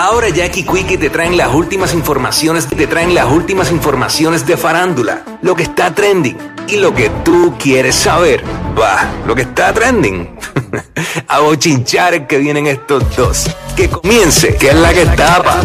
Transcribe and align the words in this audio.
Ahora 0.00 0.28
Jackie 0.28 0.62
Quickie 0.64 0.96
te 0.96 1.10
traen 1.10 1.36
las 1.36 1.52
últimas 1.52 1.92
informaciones, 1.92 2.68
te 2.68 2.86
traen 2.86 3.16
las 3.16 3.26
últimas 3.32 3.72
informaciones 3.72 4.46
de 4.46 4.56
farándula, 4.56 5.24
lo 5.42 5.56
que 5.56 5.64
está 5.64 5.92
trending 5.92 6.38
y 6.68 6.76
lo 6.76 6.94
que 6.94 7.10
tú 7.24 7.56
quieres 7.58 7.96
saber. 7.96 8.44
Va, 8.80 9.10
lo 9.26 9.34
que 9.34 9.42
está 9.42 9.72
trending. 9.74 10.38
A 11.26 11.40
bochinchar 11.40 12.28
que 12.28 12.38
vienen 12.38 12.68
estos 12.68 13.16
dos. 13.16 13.46
Que 13.74 13.90
comience, 13.90 14.54
que 14.56 14.68
es 14.68 14.76
la 14.76 14.92
que 14.94 15.04
tapa. 15.04 15.62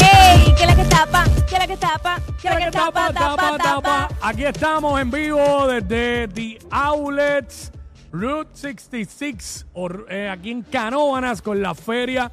¡Ey! 0.00 0.54
¿Qué 0.54 0.64
es 0.64 0.66
la 0.66 0.76
que 0.76 0.84
tapa? 0.84 1.24
¿Qué 1.48 1.54
es 1.54 1.58
la 1.60 1.66
que 1.66 1.76
tapa? 1.78 2.18
¿Qué 2.42 2.48
es 2.48 2.54
la 2.54 2.60
que 2.66 2.70
tapa? 2.70 3.12
Tapa, 3.14 3.56
tapa. 3.56 4.08
Aquí 4.20 4.44
estamos 4.44 5.00
en 5.00 5.10
vivo 5.10 5.66
desde 5.66 6.28
The 6.28 6.58
Outlets 6.70 7.72
Route 8.12 8.50
66, 8.52 9.66
or- 9.72 10.04
eh, 10.10 10.28
aquí 10.28 10.50
en 10.50 10.62
Canóvanas, 10.62 11.40
con 11.40 11.62
la 11.62 11.74
Feria 11.74 12.30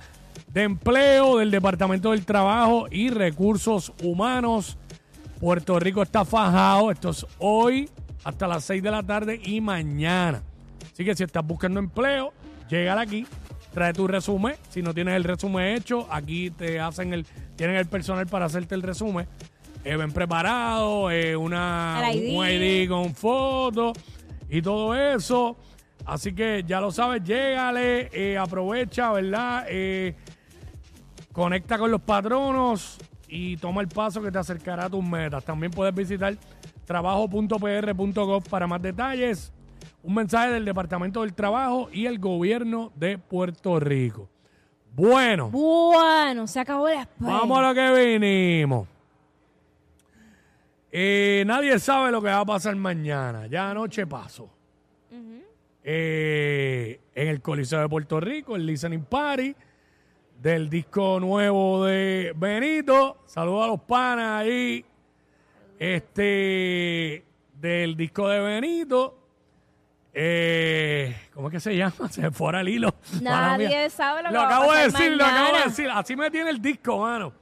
de 0.48 0.64
Empleo 0.64 1.38
del 1.38 1.52
Departamento 1.52 2.12
del 2.12 2.26
Trabajo 2.26 2.88
y 2.90 3.10
Recursos 3.10 3.94
Humanos. 4.02 4.78
Puerto 5.40 5.80
Rico 5.80 6.02
está 6.02 6.26
fajado. 6.26 6.92
Esto 6.92 7.10
es 7.10 7.26
hoy 7.38 7.90
hasta 8.24 8.48
las 8.48 8.64
6 8.66 8.82
de 8.82 8.92
la 8.92 9.04
tarde 9.04 9.40
y 9.44 9.62
mañana. 9.62 10.42
Así 10.92 11.06
que 11.06 11.16
si 11.16 11.24
estás 11.24 11.46
buscando 11.46 11.80
empleo, 11.80 12.34
llega 12.70 13.00
aquí, 13.00 13.26
trae 13.74 13.94
tu 13.94 14.08
resumen. 14.08 14.56
Si 14.70 14.82
no 14.82 14.94
tienes 14.94 15.16
el 15.16 15.24
resumen 15.24 15.76
hecho, 15.76 16.08
aquí 16.10 16.50
te 16.50 16.80
hacen 16.80 17.14
el, 17.14 17.26
tienen 17.56 17.76
el 17.76 17.86
personal 17.86 18.26
para 18.28 18.46
hacerte 18.46 18.74
el 18.74 18.82
resumen. 18.82 19.28
Eh, 19.84 19.96
ven 19.96 20.12
preparado, 20.12 21.12
eh, 21.12 21.36
una, 21.38 22.02
ID. 22.12 22.36
un 22.36 22.46
ID 22.48 22.90
con 22.90 23.14
foto 23.14 23.94
y 24.50 24.62
todo 24.62 24.96
eso. 24.96 25.56
Así 26.06 26.34
que 26.34 26.64
ya 26.66 26.82
lo 26.82 26.92
sabes, 26.92 27.24
llégale, 27.24 28.10
eh, 28.12 28.38
aprovecha, 28.38 29.12
¿verdad? 29.12 29.66
Conecta 31.38 31.78
con 31.78 31.92
los 31.92 32.02
patronos 32.02 32.98
y 33.28 33.58
toma 33.58 33.82
el 33.82 33.88
paso 33.88 34.24
que 34.24 34.32
te 34.32 34.40
acercará 34.40 34.86
a 34.86 34.90
tus 34.90 35.04
metas. 35.04 35.46
También 35.46 35.72
puedes 35.72 35.94
visitar 35.94 36.36
trabajo.pr.gov 36.84 38.50
para 38.50 38.66
más 38.66 38.82
detalles. 38.82 39.54
Un 40.02 40.16
mensaje 40.16 40.50
del 40.50 40.66
Departamento 40.66 41.22
del 41.22 41.36
Trabajo 41.36 41.90
y 41.94 42.08
el 42.08 42.18
Gobierno 42.18 42.92
de 42.96 43.20
Puerto 43.20 43.80
Rico. 43.80 44.28
Bueno, 44.96 45.52
Bueno, 45.52 46.48
se 46.48 46.60
acabó 46.60 46.90
la 46.90 47.02
espera. 47.02 47.32
vamos 47.32 47.60
a 47.60 47.68
lo 47.68 47.76
que 47.76 48.08
vinimos. 48.18 48.88
Eh, 50.92 51.44
nadie 51.46 51.78
sabe 51.78 52.10
lo 52.12 52.20
que 52.20 52.30
va 52.30 52.40
a 52.40 52.46
pasar 52.46 52.76
mañana. 52.78 53.46
Ya 53.46 53.70
anoche 53.70 54.08
pasó. 54.08 54.50
Eh, 55.84 57.00
en 57.14 57.28
el 57.28 57.42
Coliseo 57.44 57.80
de 57.82 57.88
Puerto 57.90 58.20
Rico, 58.20 58.56
el 58.56 58.66
Listening 58.66 59.04
Party 59.06 59.56
del 60.42 60.70
disco 60.70 61.20
nuevo 61.20 61.86
de 61.86 62.34
Benito. 62.36 63.18
Saludos 63.26 63.64
a 63.64 63.68
los 63.68 63.82
panas 63.82 64.42
ahí. 64.42 64.86
Este, 65.80 67.24
del 67.54 67.96
disco 67.96 68.28
de 68.30 68.40
Benito. 68.40 69.18
Eh, 70.14 71.16
¿Cómo 71.34 71.48
es 71.48 71.54
que 71.54 71.60
se 71.60 71.76
llama? 71.76 71.94
Se 72.10 72.22
me 72.22 72.32
fuera 72.32 72.62
el 72.62 72.70
hilo. 72.70 72.94
Nadie 73.22 73.90
sabe 73.90 74.24
lo 74.24 74.30
que 74.30 74.34
Lo 74.34 74.40
va 74.40 74.46
a 74.46 74.48
acabo 74.50 74.72
de 74.74 74.86
pasar 74.86 74.92
decir, 74.92 75.18
lo 75.18 75.26
acabo 75.26 75.58
de 75.58 75.64
decir. 75.66 75.90
Así 75.92 76.16
me 76.16 76.32
tiene 76.32 76.50
el 76.50 76.62
disco, 76.62 77.00
mano. 77.00 77.34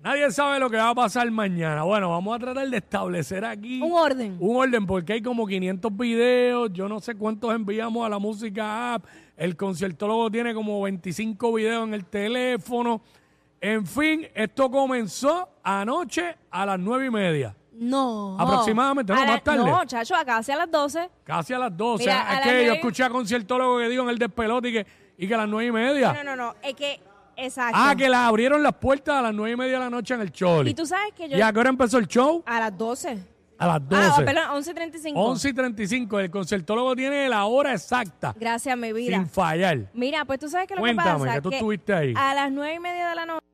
Nadie 0.00 0.30
sabe 0.30 0.60
lo 0.60 0.70
que 0.70 0.76
va 0.76 0.90
a 0.90 0.94
pasar 0.94 1.28
mañana. 1.30 1.82
Bueno, 1.82 2.10
vamos 2.10 2.36
a 2.36 2.38
tratar 2.38 2.68
de 2.68 2.76
establecer 2.76 3.44
aquí 3.44 3.82
Un 3.82 3.92
orden. 3.92 4.36
un 4.38 4.56
orden 4.56 4.86
porque 4.86 5.14
hay 5.14 5.22
como 5.22 5.44
500 5.44 5.96
videos, 5.96 6.72
yo 6.72 6.88
no 6.88 7.00
sé 7.00 7.16
cuántos 7.16 7.52
enviamos 7.52 8.06
a 8.06 8.08
la 8.08 8.18
música 8.20 8.94
app, 8.94 9.04
el 9.38 9.56
conciertólogo 9.56 10.30
tiene 10.30 10.52
como 10.52 10.82
25 10.82 11.52
videos 11.54 11.86
en 11.88 11.94
el 11.94 12.04
teléfono. 12.04 13.00
En 13.60 13.86
fin, 13.86 14.26
esto 14.34 14.70
comenzó 14.70 15.48
anoche 15.62 16.36
a 16.50 16.66
las 16.66 16.78
9 16.78 17.06
y 17.06 17.10
media, 17.10 17.56
No. 17.72 18.36
Aproximadamente, 18.38 19.12
no, 19.12 19.20
A 19.20 19.24
la- 19.24 19.32
más 19.32 19.42
tarde. 19.44 19.64
No, 19.64 19.84
chacho, 19.84 20.14
acá 20.16 20.38
hacia 20.38 20.56
las 20.56 20.70
12. 20.70 21.08
casi 21.24 21.54
a 21.54 21.58
las 21.58 21.76
12. 21.76 22.04
Mira, 22.04 22.20
a 22.20 22.22
es 22.22 22.34
las 22.34 22.40
que 22.44 22.48
yo 22.50 22.54
nueve- 22.56 22.74
escuché 22.76 23.04
a 23.04 23.10
conciertólogo 23.10 23.78
que 23.78 23.88
dijo 23.88 24.02
en 24.02 24.08
el 24.10 24.18
despelote 24.18 24.68
y 24.68 24.72
que, 24.72 24.86
y 25.16 25.26
que 25.28 25.34
a 25.34 25.38
las 25.38 25.48
9 25.48 25.66
y 25.68 25.72
media. 25.72 26.12
No, 26.12 26.24
no, 26.24 26.36
no. 26.36 26.54
Es 26.62 26.74
que, 26.74 27.00
exacto. 27.36 27.78
Ah, 27.80 27.94
que 27.96 28.08
la 28.08 28.26
abrieron 28.26 28.62
las 28.62 28.74
puertas 28.74 29.14
a 29.16 29.22
las 29.22 29.34
9 29.34 29.52
y 29.52 29.56
media 29.56 29.74
de 29.74 29.78
la 29.84 29.90
noche 29.90 30.14
en 30.14 30.20
el 30.22 30.32
Choli. 30.32 30.70
Y 30.70 30.74
tú 30.74 30.86
sabes 30.86 31.12
que 31.16 31.28
yo. 31.28 31.36
¿Y 31.36 31.40
a 31.40 31.52
qué 31.52 31.58
hora 31.60 31.68
empezó 31.70 31.98
el 31.98 32.06
show? 32.08 32.42
A 32.46 32.58
las 32.60 32.76
12. 32.76 33.18
A 33.58 33.66
las 33.66 33.88
12. 33.88 34.02
Ah, 34.04 34.22
perdón, 34.24 34.44
11.35. 34.62 35.12
11 35.14 35.48
y 35.48 35.52
35. 35.52 36.20
El 36.20 36.30
conciertólogo 36.30 36.94
tiene 36.94 37.28
la 37.28 37.44
hora 37.46 37.72
exacta. 37.72 38.34
Gracias, 38.38 38.78
mi 38.78 38.92
vida. 38.92 39.16
Sin 39.16 39.28
fallar. 39.28 39.90
Mira, 39.94 40.24
pues 40.24 40.38
tú 40.38 40.48
sabes 40.48 40.68
que 40.68 40.74
lo 40.74 40.80
Cuéntame, 40.80 41.18
que 41.18 41.18
pasa 41.26 41.34
que 41.34 41.40
tú 41.42 41.50
estuviste 41.50 41.92
ahí. 41.92 42.14
a 42.16 42.34
las 42.34 42.52
nueve 42.52 42.74
y 42.74 42.80
media 42.80 43.08
de 43.08 43.14
la 43.16 43.26
noche 43.26 43.47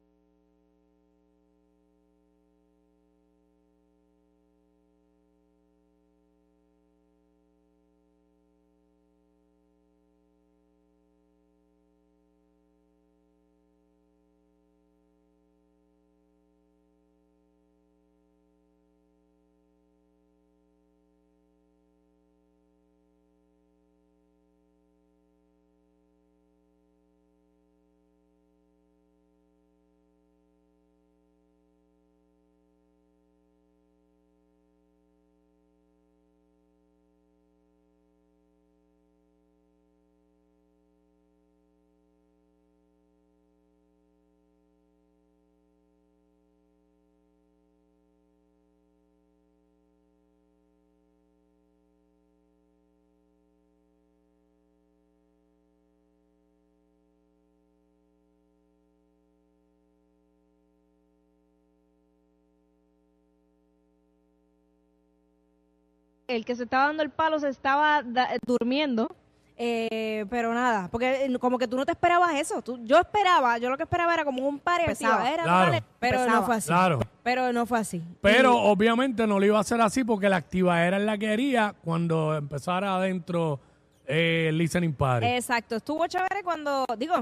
el 66.29 66.45
que 66.45 66.57
se 66.57 66.65
estaba 66.65 66.87
dando 66.87 67.03
el 67.03 67.11
palo 67.11 67.39
se 67.39 67.49
estaba 67.49 68.03
da- 68.03 68.31
durmiendo. 68.47 69.09
eh, 69.57 70.25
pero 70.31 70.53
nada, 70.53 70.89
porque 70.91 71.27
eh, 71.27 71.39
como 71.39 71.59
que 71.59 71.69
tú 71.69 71.77
no 71.77 71.87
te 71.87 71.93
esperabas 71.93 72.35
eso. 72.35 72.61
Tú- 72.61 72.81
yo 72.83 72.99
esperaba, 72.99 73.57
yo 73.59 73.71
lo 73.71 73.77
que 73.77 73.85
esperaba 73.85 74.13
era 74.13 74.25
como 74.25 74.45
un 74.49 74.59
par 74.59 74.81
Empezaba. 74.81 75.31
era, 75.31 75.45
Claro. 75.45 75.79
pero 76.01 76.27
no 76.27 76.43
fue 76.43 76.57
así. 76.57 76.67
Claro. 76.67 76.99
Pero 77.23 77.53
no 77.53 77.65
fue 77.65 77.79
así. 77.79 78.03
Pero 78.21 78.53
Y- 78.55 78.59
obviamente 78.73 79.27
no 79.29 79.39
lo 79.39 79.47
iba 79.47 79.57
a 79.59 79.61
hacer 79.61 79.81
así 79.81 80.03
porque 80.03 80.29
la 80.29 80.37
activadera 80.39 80.97
es 80.97 81.05
la 81.05 81.17
que 81.19 81.27
quería 81.29 81.73
cuando 81.85 82.35
empezara 82.35 82.97
adentro 82.97 83.61
eh, 84.07 84.47
el 84.49 84.59
listening 84.59 84.93
party. 84.93 85.25
Exacto, 85.27 85.77
estuvo 85.77 86.05
chévere 86.09 86.43
cuando, 86.43 86.85
digo, 86.99 87.15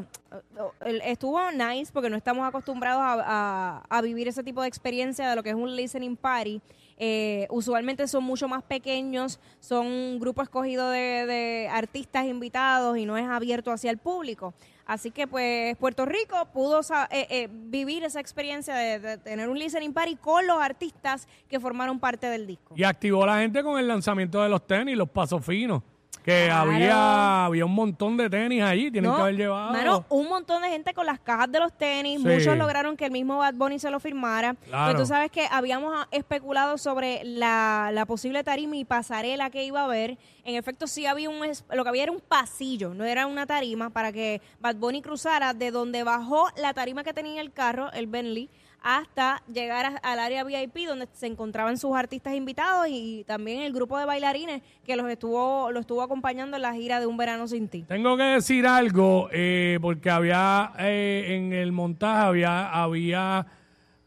el- 0.87 1.01
estuvo 1.03 1.39
nice 1.53 1.93
porque 1.93 2.09
no 2.11 2.17
estamos 2.17 2.49
acostumbrados 2.49 3.03
a, 3.03 3.23
a- 3.27 3.83
a 3.91 4.01
vivir 4.01 4.27
ese 4.27 4.43
tipo 4.43 4.63
de 4.63 4.69
experiencia 4.69 5.29
de 5.29 5.37
lo 5.37 5.43
que 5.43 5.51
es 5.51 5.55
un 5.55 5.77
listening 5.77 6.17
party. 6.17 6.61
Eh, 6.99 7.47
usualmente 7.51 8.07
son 8.09 8.25
mucho 8.25 8.49
más 8.49 8.63
pequeños, 8.63 9.41
son 9.61 9.87
un 9.87 10.19
grupo 10.21 10.43
escogido 10.43 10.91
de, 10.91 11.69
artistas 11.71 12.27
invitados 12.27 12.99
y 12.99 13.07
no 13.07 13.17
es 13.17 13.27
abierto 13.27 13.73
hacia 13.73 13.91
el 13.91 13.99
público. 13.99 14.55
Así 14.85 15.11
que 15.11 15.27
pues 15.27 15.77
Puerto 15.77 16.05
Rico 16.07 16.37
pudo 16.53 16.81
eh, 17.11 17.27
eh, 17.31 17.49
vivir 17.51 18.05
esa 18.05 18.21
experiencia 18.21 18.75
de, 18.75 18.99
de 18.99 19.19
tener 19.19 19.49
un 19.49 19.59
listening 19.59 19.93
party 19.93 20.17
con 20.17 20.47
los 20.47 20.59
artistas 20.59 21.29
que 21.49 21.61
formaron 21.61 22.01
parte 22.01 22.27
del 22.27 22.47
disco. 22.47 22.75
Y 22.77 22.83
activó 22.83 23.25
la 23.25 23.39
gente 23.39 23.63
con 23.63 23.79
el 23.79 23.87
lanzamiento 23.87 24.43
de 24.43 24.49
los 24.49 24.67
tenis, 24.67 24.97
los 24.97 25.09
pasos 25.09 25.45
finos. 25.45 25.83
Que 26.25 26.47
Claro. 26.47 26.71
había, 26.71 27.45
había 27.47 27.65
un 27.65 27.75
montón 27.75 28.17
de 28.17 28.31
tenis 28.31 28.63
allí, 28.63 28.91
tienen 28.93 29.13
que 29.13 29.21
haber 29.21 29.35
llevado. 29.37 29.73
Mano, 29.73 30.05
un 30.09 30.29
montón 30.29 30.63
de 30.63 30.69
gente 30.69 30.95
con 30.95 31.05
las 31.05 31.19
cajas 31.19 31.51
de 31.51 31.59
los 31.59 31.73
tenis. 31.77 32.21
Sí. 32.23 32.29
Muchos 32.29 32.57
lograron 32.57 32.97
que 32.97 33.07
el 33.07 33.11
mismo 33.11 33.39
Bad 33.39 33.55
Bunny 33.55 33.79
se 33.81 33.91
lo 33.91 33.99
firmara. 33.99 34.55
Claro. 34.69 34.87
Pero 34.93 34.99
tú 35.01 35.07
sabes 35.07 35.31
que 35.33 35.47
habíamos 35.51 35.93
ah, 35.97 36.07
especulado 36.13 36.79
sobre 36.79 37.23
la, 37.25 37.91
la 37.93 38.07
posible 38.07 38.45
tarima 38.45 38.77
y 38.77 38.85
pasarela 38.85 39.51
que 39.51 39.65
iba 39.65 39.81
a 39.81 39.85
haber. 39.85 40.17
En 40.45 40.55
efecto, 40.55 40.87
sí 40.87 41.07
había 41.07 41.29
un... 41.29 41.45
es- 41.45 41.65
Lo 41.73 41.83
que 41.83 41.89
había 41.89 42.05
era 42.05 42.13
un 42.13 42.21
pasillo, 42.21 42.95
no 42.95 43.05
era 43.05 43.27
una 43.27 43.47
tarima, 43.47 43.91
para 43.91 44.13
que 44.13 44.41
Bad 44.61 44.77
Bunny 44.77 45.03
cruzara 45.03 45.55
de 45.55 45.71
donde 45.73 46.05
bajó 46.05 46.49
la 46.57 46.73
tarima 46.73 47.03
que 47.03 47.13
tenía 47.13 47.41
el 47.41 47.53
carro, 47.53 47.91
el 47.93 48.07
Bentley, 48.07 48.49
hasta 48.83 49.43
llegar 49.53 49.87
a- 49.87 49.97
al 49.99 50.19
área 50.19 50.45
VIP 50.45 50.87
donde 50.87 51.09
se 51.13 51.27
encontraban 51.27 51.79
sus 51.79 51.95
artistas 51.97 52.35
invitados 52.35 52.87
y 52.89 53.25
también 53.27 53.63
el 53.63 53.73
grupo 53.73 53.99
de 53.99 54.05
bailarines 54.05 54.63
que 54.85 54.97
los 54.97 55.09
estuvo, 55.09 55.71
lo 55.71 55.81
estuvo 55.81 56.03
acompañando 56.03 56.57
en 56.57 56.63
la 56.63 56.75
gira 56.75 56.99
de 57.01 57.07
Un 57.07 57.17
Verano 57.17 57.47
Sin 57.47 57.69
Ti. 57.69 57.85
Tengo 57.89 58.17
que 58.17 58.25
decir 58.25 58.67
algo, 58.67 59.29
eh, 59.33 59.79
porque 59.81 60.11
había 60.11 60.73
eh, 60.79 61.27
en 61.37 61.53
el 61.53 61.73
montaje 61.73 62.27
había, 62.27 62.71
había 62.71 63.47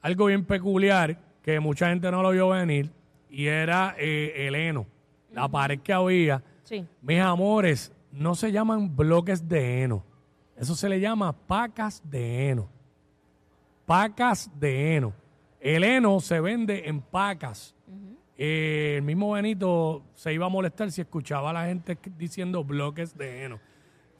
algo 0.01 0.25
bien 0.25 0.45
peculiar 0.45 1.17
que 1.41 1.59
mucha 1.59 1.89
gente 1.89 2.11
no 2.11 2.21
lo 2.21 2.31
vio 2.31 2.49
venir 2.49 2.91
y 3.29 3.45
era 3.47 3.95
eh, 3.97 4.47
el 4.47 4.55
heno, 4.55 4.85
la 5.31 5.47
pared 5.47 5.79
que 5.79 5.93
había. 5.93 6.43
Sí. 6.63 6.83
Mis 7.01 7.19
amores, 7.21 7.91
no 8.11 8.33
se 8.35 8.51
llaman 8.51 8.95
bloques 8.95 9.47
de 9.47 9.83
heno, 9.83 10.03
eso 10.57 10.75
se 10.75 10.89
le 10.89 10.99
llama 10.99 11.31
pacas 11.33 12.01
de 12.03 12.49
heno. 12.49 12.69
Pacas 13.85 14.49
de 14.59 14.95
heno. 14.95 15.13
El 15.59 15.83
heno 15.83 16.19
se 16.19 16.39
vende 16.39 16.83
en 16.87 17.01
pacas. 17.01 17.75
Eh, 18.37 18.95
el 18.97 19.03
mismo 19.03 19.31
Benito 19.31 20.03
se 20.13 20.33
iba 20.33 20.45
a 20.45 20.49
molestar 20.49 20.91
si 20.91 21.01
escuchaba 21.01 21.51
a 21.51 21.53
la 21.53 21.65
gente 21.65 21.97
diciendo 22.17 22.63
bloques 22.63 23.17
de 23.17 23.43
heno. 23.45 23.59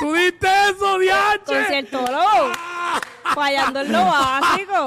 ¿Tú 0.00 0.12
diste 0.12 0.46
eso, 0.70 0.98
Diache? 0.98 1.44
Conciertólogo. 1.44 2.52
Fallando 3.34 3.80
en 3.80 3.92
lo 3.92 4.04
básico. 4.04 4.86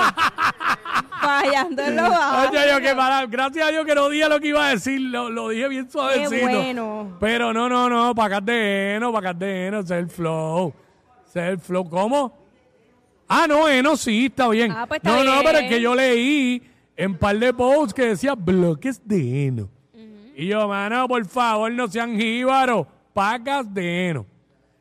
Fallando 1.21 1.81
en 1.83 1.95
lo 1.97 2.03
básico. 2.09 2.53
Oye, 2.57 2.69
yo 2.71 2.79
que 2.79 2.95
para- 2.95 3.25
gracias 3.25 3.67
a 3.67 3.71
Dios 3.71 3.85
que 3.85 3.95
no 3.95 4.07
dije 4.09 4.29
lo 4.29 4.39
que 4.39 4.47
iba 4.47 4.67
a 4.67 4.69
decir, 4.69 5.01
lo, 5.01 5.29
lo 5.29 5.49
dije 5.49 5.67
bien 5.67 5.91
suavecito. 5.91 6.47
bueno. 6.49 7.17
Pero 7.19 7.51
no, 7.53 7.67
no, 7.67 7.89
no, 7.89 8.15
pacas 8.15 8.45
de 8.45 8.95
heno, 8.95 9.11
pacas 9.11 9.37
de 9.37 9.67
heno, 9.67 9.79
el 9.79 10.09
flow. 10.09 10.73
El 11.35 11.59
flow. 11.59 11.87
¿Cómo? 11.89 12.38
Ah, 13.31 13.45
no, 13.47 13.69
heno 13.69 13.95
sí, 13.95 14.25
está 14.25 14.47
bien. 14.49 14.71
Ah, 14.71 14.85
pues 14.87 14.97
está 14.97 15.11
no, 15.11 15.23
no, 15.23 15.31
bien. 15.31 15.43
pero 15.45 15.57
es 15.59 15.69
que 15.69 15.79
yo 15.79 15.93
leí 15.93 16.63
en 16.97 17.15
par 17.15 17.37
de 17.37 17.53
posts 17.53 17.93
que 17.93 18.07
decía 18.07 18.33
bloques 18.33 18.99
de 19.07 19.45
heno. 19.45 19.69
Y 20.35 20.47
yo, 20.47 20.67
mano, 20.67 21.07
por 21.07 21.23
favor, 21.25 21.71
no 21.71 21.87
sean 21.87 22.17
jíbaros, 22.17 22.87
pacas 23.13 23.71
de 23.71 24.09
heno. 24.09 24.25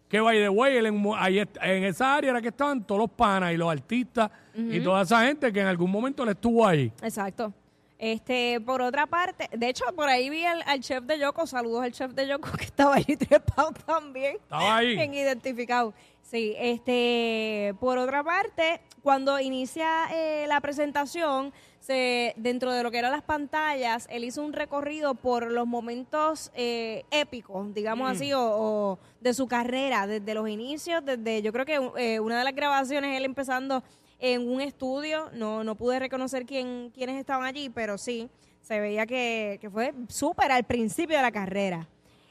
Que 0.08 0.20
by 0.20 0.38
the 0.38 0.48
way, 0.48 0.78
en, 0.78 1.04
ahí 1.16 1.40
en 1.40 1.84
esa 1.84 2.14
área 2.16 2.30
era 2.30 2.40
que 2.40 2.48
estaban 2.48 2.82
todos 2.82 3.02
los 3.02 3.10
panas 3.10 3.52
y 3.52 3.58
los 3.58 3.70
artistas 3.70 4.30
y 4.56 4.80
toda 4.80 5.02
esa 5.02 5.26
gente 5.26 5.52
que 5.52 5.60
en 5.60 5.66
algún 5.66 5.90
momento 5.90 6.24
le 6.24 6.30
estuvo 6.32 6.66
ahí. 6.66 6.90
Exacto. 7.02 7.52
Este, 7.98 8.60
por 8.60 8.80
otra 8.80 9.06
parte, 9.06 9.48
de 9.52 9.68
hecho, 9.68 9.84
por 9.96 10.08
ahí 10.08 10.30
vi 10.30 10.44
al, 10.44 10.62
al 10.66 10.80
chef 10.80 11.02
de 11.02 11.18
Yoko, 11.18 11.48
saludos 11.48 11.82
al 11.82 11.92
chef 11.92 12.12
de 12.12 12.28
Yoko 12.28 12.50
que 12.56 12.64
estaba 12.64 12.94
ahí 12.94 13.16
trepado 13.18 13.72
también. 13.84 14.36
Estaba 14.36 14.76
ahí. 14.76 14.94
Bien 14.94 15.12
identificado. 15.14 15.92
Sí, 16.22 16.54
este, 16.58 17.74
por 17.80 17.96
otra 17.96 18.22
parte, 18.22 18.80
cuando 19.02 19.40
inicia 19.40 20.08
eh, 20.12 20.44
la 20.46 20.60
presentación, 20.60 21.54
se, 21.80 22.34
dentro 22.36 22.70
de 22.70 22.82
lo 22.82 22.90
que 22.90 22.98
eran 22.98 23.12
las 23.12 23.22
pantallas, 23.22 24.06
él 24.10 24.24
hizo 24.24 24.42
un 24.42 24.52
recorrido 24.52 25.14
por 25.14 25.50
los 25.50 25.66
momentos 25.66 26.52
eh, 26.54 27.04
épicos, 27.10 27.72
digamos 27.72 28.10
así, 28.10 28.34
o, 28.34 28.42
o 28.42 28.98
de 29.22 29.32
su 29.32 29.48
carrera, 29.48 30.06
desde 30.06 30.34
los 30.34 30.48
inicios, 30.50 31.02
desde, 31.02 31.40
yo 31.40 31.50
creo 31.50 31.64
que 31.64 31.80
eh, 31.96 32.20
una 32.20 32.38
de 32.38 32.44
las 32.44 32.54
grabaciones, 32.54 33.16
él 33.16 33.24
empezando 33.24 33.82
en 34.19 34.49
un 34.49 34.61
estudio, 34.61 35.31
no, 35.32 35.62
no 35.65 35.75
pude 35.76 35.99
reconocer 35.99 36.44
quién, 36.47 36.91
quiénes 36.94 37.17
estaban 37.19 37.44
allí, 37.47 37.69
pero 37.69 37.99
sí, 37.99 38.29
se 38.61 38.81
veía 38.81 39.06
que, 39.06 39.59
que 39.61 39.70
fue 39.70 39.94
súper 40.09 40.50
al 40.53 40.65
principio 40.65 41.17
de 41.17 41.23
la 41.23 41.32
carrera. 41.32 41.87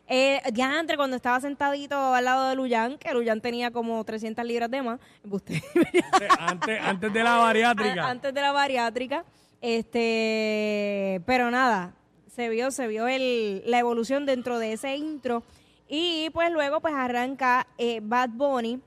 Eh, 0.09 0.41
ya 0.53 0.79
antes, 0.79 0.95
cuando 0.95 1.15
estaba 1.17 1.39
sentadito 1.41 1.97
al 2.13 2.23
lado 2.23 2.47
de 2.49 2.55
Luyan, 2.55 2.97
que 2.97 3.13
Luyan 3.13 3.41
tenía 3.41 3.71
como 3.71 4.01
300 4.05 4.45
libras 4.45 4.71
de 4.71 4.81
más, 4.81 4.99
antes, 6.39 6.79
antes 6.81 7.11
de 7.13 7.23
la 7.23 7.35
bariátrica. 7.37 8.03
A- 8.05 8.09
antes 8.09 8.33
de 8.33 8.41
la 8.41 8.51
bariátrica. 8.51 9.25
Este, 9.61 11.21
pero 11.25 11.51
nada, 11.51 11.93
se 12.33 12.49
vio, 12.49 12.71
se 12.71 12.87
vio 12.87 13.07
el, 13.07 13.63
la 13.65 13.79
evolución 13.79 14.25
dentro 14.25 14.59
de 14.59 14.73
ese 14.73 14.95
intro. 14.95 15.43
Y 15.89 16.29
pues 16.31 16.51
luego 16.51 16.79
pues 16.81 16.93
arranca 16.93 17.67
eh, 17.77 17.99
Bad 18.03 18.29
Bunny. 18.29 18.79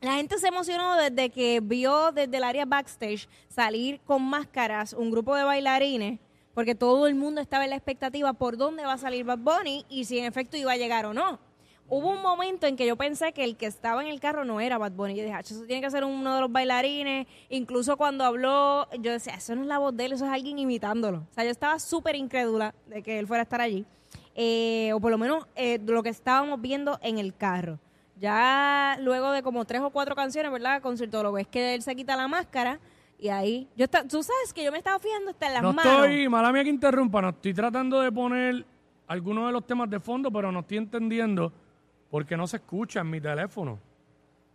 La 0.00 0.14
gente 0.14 0.38
se 0.38 0.46
emocionó 0.46 0.94
desde 0.94 1.28
que 1.30 1.58
vio 1.60 2.12
desde 2.12 2.36
el 2.36 2.44
área 2.44 2.64
backstage 2.64 3.28
salir 3.48 4.00
con 4.06 4.22
máscaras 4.22 4.92
un 4.92 5.10
grupo 5.10 5.34
de 5.34 5.42
bailarines, 5.42 6.20
porque 6.54 6.76
todo 6.76 7.08
el 7.08 7.16
mundo 7.16 7.40
estaba 7.40 7.64
en 7.64 7.70
la 7.70 7.76
expectativa 7.76 8.32
por 8.32 8.56
dónde 8.56 8.84
va 8.84 8.92
a 8.92 8.98
salir 8.98 9.24
Bad 9.24 9.38
Bunny 9.38 9.84
y 9.88 10.04
si 10.04 10.20
en 10.20 10.26
efecto 10.26 10.56
iba 10.56 10.70
a 10.70 10.76
llegar 10.76 11.04
o 11.04 11.14
no. 11.14 11.40
Hubo 11.88 12.10
un 12.10 12.22
momento 12.22 12.68
en 12.68 12.76
que 12.76 12.86
yo 12.86 12.94
pensé 12.94 13.32
que 13.32 13.42
el 13.42 13.56
que 13.56 13.66
estaba 13.66 14.00
en 14.00 14.08
el 14.08 14.20
carro 14.20 14.44
no 14.44 14.60
era 14.60 14.78
Bad 14.78 14.92
Bunny. 14.92 15.16
Yo 15.16 15.22
dije, 15.24 15.34
"Ah, 15.34 15.40
eso 15.40 15.64
tiene 15.64 15.82
que 15.82 15.90
ser 15.90 16.04
uno 16.04 16.34
de 16.34 16.42
los 16.42 16.52
bailarines. 16.52 17.26
Incluso 17.48 17.96
cuando 17.96 18.24
habló, 18.24 18.88
yo 19.00 19.10
decía, 19.10 19.34
eso 19.34 19.56
no 19.56 19.62
es 19.62 19.68
la 19.68 19.78
voz 19.78 19.96
de 19.96 20.04
él, 20.04 20.12
eso 20.12 20.26
es 20.26 20.30
alguien 20.30 20.60
imitándolo. 20.60 21.26
O 21.28 21.34
sea, 21.34 21.42
yo 21.42 21.50
estaba 21.50 21.78
súper 21.80 22.14
incrédula 22.14 22.72
de 22.86 23.02
que 23.02 23.18
él 23.18 23.26
fuera 23.26 23.40
a 23.40 23.44
estar 23.44 23.60
allí. 23.60 23.84
Eh, 24.36 24.92
o 24.94 25.00
por 25.00 25.10
lo 25.10 25.18
menos 25.18 25.44
eh, 25.56 25.80
lo 25.84 26.04
que 26.04 26.10
estábamos 26.10 26.60
viendo 26.60 27.00
en 27.02 27.18
el 27.18 27.34
carro. 27.34 27.80
Ya 28.20 28.96
luego 29.00 29.30
de 29.32 29.42
como 29.42 29.64
tres 29.64 29.80
o 29.80 29.90
cuatro 29.90 30.14
canciones, 30.16 30.50
¿verdad? 30.50 30.82
Conciertólogo, 30.82 31.38
es 31.38 31.46
que 31.46 31.74
él 31.74 31.82
se 31.82 31.94
quita 31.94 32.16
la 32.16 32.26
máscara 32.28 32.78
y 33.18 33.28
ahí... 33.28 33.68
yo 33.76 33.84
está, 33.84 34.02
Tú 34.06 34.22
sabes 34.22 34.52
que 34.52 34.64
yo 34.64 34.72
me 34.72 34.78
estaba 34.78 34.98
fijando 34.98 35.30
hasta 35.30 35.46
en 35.46 35.54
las 35.54 35.62
No 35.62 35.72
manos. 35.72 35.92
estoy, 35.92 36.28
mala 36.28 36.52
mía 36.52 36.64
que 36.64 36.70
interrumpa, 36.70 37.22
no 37.22 37.28
estoy 37.30 37.54
tratando 37.54 38.00
de 38.00 38.10
poner 38.12 38.64
algunos 39.06 39.46
de 39.46 39.52
los 39.52 39.66
temas 39.66 39.88
de 39.88 40.00
fondo, 40.00 40.30
pero 40.32 40.50
no 40.50 40.60
estoy 40.60 40.78
entendiendo 40.78 41.52
porque 42.10 42.36
no 42.36 42.46
se 42.46 42.56
escucha 42.56 43.00
en 43.00 43.10
mi 43.10 43.20
teléfono. 43.20 43.78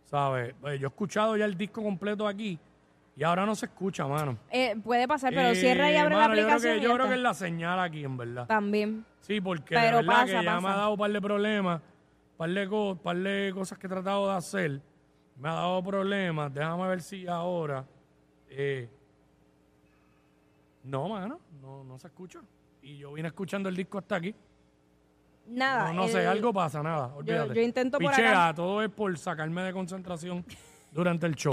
¿Sabes? 0.04 0.54
Pues 0.60 0.78
yo 0.78 0.86
he 0.86 0.90
escuchado 0.90 1.36
ya 1.36 1.44
el 1.46 1.56
disco 1.56 1.82
completo 1.82 2.28
aquí 2.28 2.58
y 3.16 3.22
ahora 3.22 3.46
no 3.46 3.54
se 3.54 3.66
escucha, 3.66 4.06
mano. 4.06 4.36
Eh, 4.50 4.76
puede 4.84 5.08
pasar, 5.08 5.32
pero 5.34 5.48
Eh, 5.48 5.54
cierra 5.54 5.90
y 5.90 5.96
abre 5.96 6.14
la 6.16 6.20
mano, 6.28 6.34
yo 6.34 6.42
creo 6.42 6.46
aplicación. 6.54 6.74
que- 6.76 6.82
Yo 6.84 6.94
creo, 6.94 7.08
que, 7.08 7.14
es 7.14 7.20
la 7.20 7.34
señal 7.34 7.80
aquí, 7.80 8.04
en 8.04 8.16
verdad. 8.16 8.46
También. 8.46 9.04
Sí, 9.20 9.40
porque 9.40 9.74
Pero 9.74 9.98
de 9.98 10.02
verdad 10.02 10.12
pasa, 10.12 10.38
que 10.40 10.44
ya 10.44 10.60
me 10.60 10.68
ha 10.68 10.74
dado 10.76 10.92
un 10.92 10.98
par 10.98 11.10
de 11.10 11.20
problemas, 11.20 11.80
par 12.36 12.50
de, 12.50 12.68
co- 12.68 12.96
par 13.02 13.16
de 13.16 13.50
cosas 13.54 13.78
que 13.78 13.86
he 13.86 13.90
tratado 13.90 14.28
de 14.28 14.34
hacer. 14.36 14.80
Me 15.38 15.48
ha 15.48 15.52
dado 15.54 15.82
problemas. 15.82 16.52
Déjame 16.52 16.86
ver 16.88 17.02
si 17.02 17.26
ahora. 17.26 17.84
eh, 18.48 18.88
no, 20.84 21.08
mano, 21.08 21.40
no, 21.62 21.82
no 21.84 21.98
se 21.98 22.08
escucha. 22.08 22.40
Y 22.82 22.98
yo 22.98 23.12
vine 23.14 23.28
escuchando 23.28 23.68
el 23.68 23.76
disco 23.76 23.98
hasta 23.98 24.16
aquí. 24.16 24.34
Nada. 25.46 25.92
No, 25.92 26.02
no 26.02 26.08
sé, 26.08 26.26
algo 26.26 26.52
pasa, 26.52 26.82
nada. 26.82 27.06
Olvídate. 27.14 27.54
yo 27.54 27.62
intento 27.62 27.98
por 27.98 28.10
Pichea, 28.10 28.48
acá. 28.48 28.54
todo 28.56 28.82
es 28.82 28.90
por 28.90 29.16
sacarme 29.18 29.62
de 29.62 29.72
concentración 29.72 30.44
durante 30.92 31.26
el 31.26 31.34
show. 31.34 31.52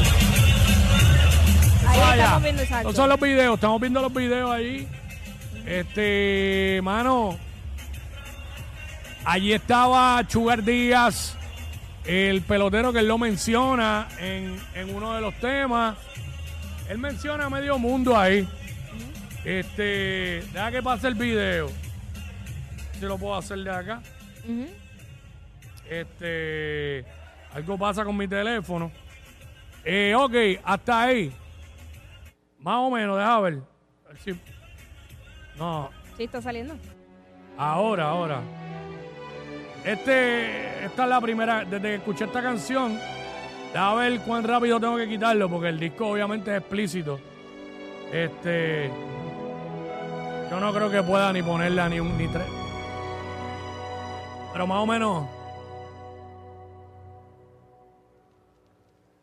Ahí 1.88 2.00
Vaya. 2.00 2.24
estamos 2.24 2.44
viendo 2.44 2.62
exacto. 2.62 2.94
Son 2.94 3.10
los 3.10 3.19
videos, 3.19 3.56
estamos 3.56 3.81
viendo 3.81 4.01
los 4.01 4.13
videos 4.13 4.50
ahí. 4.51 4.88
Este, 5.66 6.80
mano, 6.83 7.38
allí 9.25 9.53
estaba 9.53 10.25
Chugar 10.27 10.63
Díaz, 10.63 11.38
el 12.06 12.41
pelotero 12.41 12.91
que 12.94 13.00
él 13.00 13.07
lo 13.07 13.18
menciona 13.18 14.07
en, 14.19 14.59
en 14.75 14.95
uno 14.95 15.13
de 15.13 15.21
los 15.21 15.33
temas. 15.35 15.97
Él 16.89 16.97
menciona 16.97 17.45
a 17.45 17.49
medio 17.49 17.78
mundo 17.80 18.18
ahí. 18.18 18.47
Este, 19.45 20.44
deja 20.54 20.71
que 20.71 20.83
pase 20.83 21.07
el 21.07 21.16
video. 21.16 21.69
Si 22.99 23.06
lo 23.06 23.18
puedo 23.18 23.35
hacer 23.35 23.59
de 23.59 23.71
acá. 23.71 24.01
Este, 25.90 27.06
algo 27.54 27.78
pasa 27.78 28.04
con 28.04 28.16
mi 28.18 28.28
teléfono. 28.28 28.92
Eh, 29.83 30.13
ok, 30.16 30.33
hasta 30.63 31.01
ahí. 31.04 31.31
Más 32.59 32.75
o 32.78 32.92
menos, 32.92 33.18
deja 33.18 33.40
ver. 33.40 33.59
A 34.06 34.07
ver 34.09 34.18
si- 34.19 34.40
No, 35.57 35.90
Sí, 36.18 36.23
está 36.25 36.42
saliendo. 36.42 36.75
ahora, 37.57 38.09
ahora. 38.09 38.42
Este, 39.83 40.85
esta 40.85 41.04
es 41.04 41.09
la 41.09 41.19
primera, 41.19 41.66
desde 41.66 41.81
que 41.81 41.95
escuché 41.95 42.26
esta 42.26 42.42
canción, 42.42 43.00
deja 43.73 43.95
ver 43.95 44.19
cuán 44.21 44.44
rápido 44.44 44.80
tengo 44.80 44.95
que 44.97 45.07
quitarlo, 45.07 45.50
porque 45.50 45.69
el 45.69 45.80
disco 45.80 46.07
obviamente 46.07 46.52
es 46.52 46.61
explícito. 46.61 47.19
Este, 48.11 48.92
yo 50.50 50.59
no 50.59 50.71
creo 50.73 50.92
que 50.92 51.02
pueda 51.02 51.33
ni 51.33 51.42
ponerla 51.42 51.90
ni 51.90 52.00
un 52.00 52.16
ni 52.18 52.28
tres. 52.28 52.47
Pero 54.52 54.68
más 54.68 54.80
o 54.80 54.85
menos. 54.85 55.28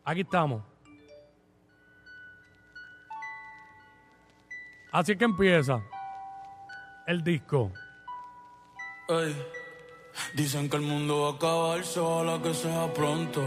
Aquí 0.03 0.21
estamos. 0.21 0.63
Así 4.91 5.15
que 5.15 5.23
empieza 5.23 5.81
el 7.05 7.23
disco. 7.23 7.71
Ey, 9.07 9.35
Dicen 10.33 10.69
que 10.69 10.77
el 10.77 10.83
mundo 10.83 11.21
va 11.21 11.29
a 11.29 11.33
acabarse, 11.33 11.99
ojalá 11.99 12.41
que 12.41 12.53
sea 12.53 12.93
pronto. 12.93 13.41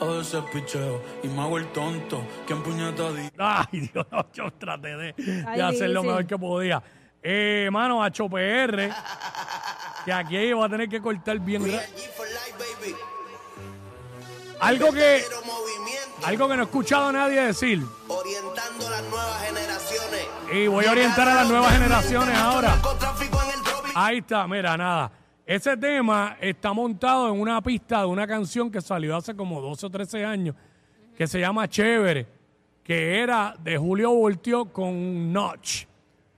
A 0.00 0.04
veces 0.06 0.42
picheo 0.52 1.00
y 1.22 1.28
me 1.28 1.40
hago 1.40 1.56
el 1.58 1.66
tonto. 1.72 2.26
¿Quién 2.46 2.62
puñeta 2.62 3.12
di? 3.12 3.28
Ay, 3.38 3.90
Dios, 3.92 4.06
yo 4.32 4.50
traté 4.58 4.88
de, 4.96 5.12
de 5.12 5.44
Ay, 5.46 5.60
hacer 5.60 5.90
lo 5.90 6.00
difícil. 6.00 6.02
mejor 6.02 6.26
que 6.26 6.38
podía. 6.38 6.82
Eh, 7.22 7.68
mano, 7.72 8.02
HPR, 8.04 8.90
que 10.04 10.12
aquí 10.12 10.52
va 10.52 10.66
a 10.66 10.68
tener 10.68 10.88
que 10.88 11.00
cortar 11.00 11.38
bien. 11.38 11.62
Algo 14.60 14.92
que, 14.92 15.22
algo 16.24 16.48
que 16.48 16.56
no 16.56 16.62
he 16.62 16.64
escuchado 16.64 17.08
a 17.08 17.12
nadie 17.12 17.40
decir. 17.42 17.82
Y 20.52 20.66
voy 20.66 20.84
a 20.86 20.90
orientar 20.92 21.28
a 21.28 21.34
las 21.34 21.48
nuevas 21.48 21.72
generaciones 21.72 22.36
ahora. 22.36 22.76
Ahí 23.94 24.18
está, 24.18 24.46
mira, 24.46 24.76
nada. 24.76 25.10
Ese 25.46 25.76
tema 25.76 26.36
está 26.40 26.72
montado 26.72 27.28
en 27.32 27.38
una 27.40 27.60
pista 27.60 28.00
de 28.00 28.06
una 28.06 28.26
canción 28.26 28.70
que 28.70 28.80
salió 28.80 29.14
hace 29.16 29.36
como 29.36 29.60
12 29.60 29.86
o 29.86 29.90
13 29.90 30.24
años, 30.24 30.56
que 31.16 31.26
se 31.26 31.38
llama 31.38 31.68
Chévere, 31.68 32.26
que 32.82 33.20
era 33.20 33.54
de 33.62 33.76
Julio 33.76 34.10
Voltio 34.12 34.64
con 34.66 35.30
Notch, 35.32 35.84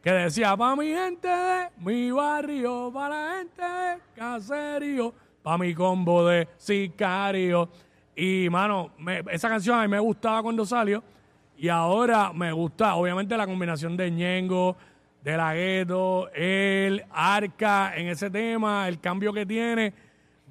que 0.02 0.10
decía, 0.10 0.56
pa' 0.56 0.74
mi 0.74 0.86
gente 0.88 1.28
de 1.28 1.68
mi 1.78 2.10
barrio, 2.10 2.90
para 2.92 3.26
la 3.32 3.38
gente 3.38 3.62
de 3.62 3.98
caserío, 4.20 5.14
pa' 5.42 5.56
mi 5.56 5.72
combo 5.72 6.26
de 6.26 6.48
sicario. 6.56 7.68
Y, 8.16 8.48
mano, 8.50 8.90
me- 8.98 9.22
esa 9.30 9.48
canción 9.48 9.78
a 9.78 9.82
mí 9.82 9.88
me 9.88 10.00
gustaba 10.00 10.42
cuando 10.42 10.64
salió, 10.66 11.02
y 11.56 11.68
ahora 11.68 12.32
me 12.32 12.50
gusta, 12.50 12.96
obviamente, 12.96 13.36
la 13.36 13.46
combinación 13.46 13.96
de 13.96 14.10
Ñengo, 14.10 14.76
de 15.26 15.36
la 15.36 15.54
Gueto, 15.54 16.30
el 16.32 17.04
Arca 17.10 17.94
en 17.96 18.06
ese 18.06 18.30
tema, 18.30 18.86
el 18.86 19.00
cambio 19.00 19.32
que 19.32 19.44
tiene, 19.44 19.92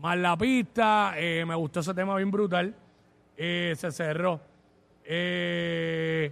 más 0.01 0.17
la 0.17 0.35
pista. 0.35 1.13
eh, 1.15 1.45
me 1.47 1.55
gustó 1.55 1.79
ese 1.79 1.93
tema 1.93 2.13
bien 2.17 2.29
brutal. 2.29 2.75
Eh, 3.37 3.73
se 3.77 3.89
cerró. 3.89 4.41
Eh, 5.05 6.29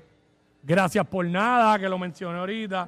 gracias 0.62 1.08
por 1.08 1.26
nada, 1.26 1.80
que 1.80 1.88
lo 1.88 1.98
mencioné 1.98 2.40
ahorita. 2.40 2.86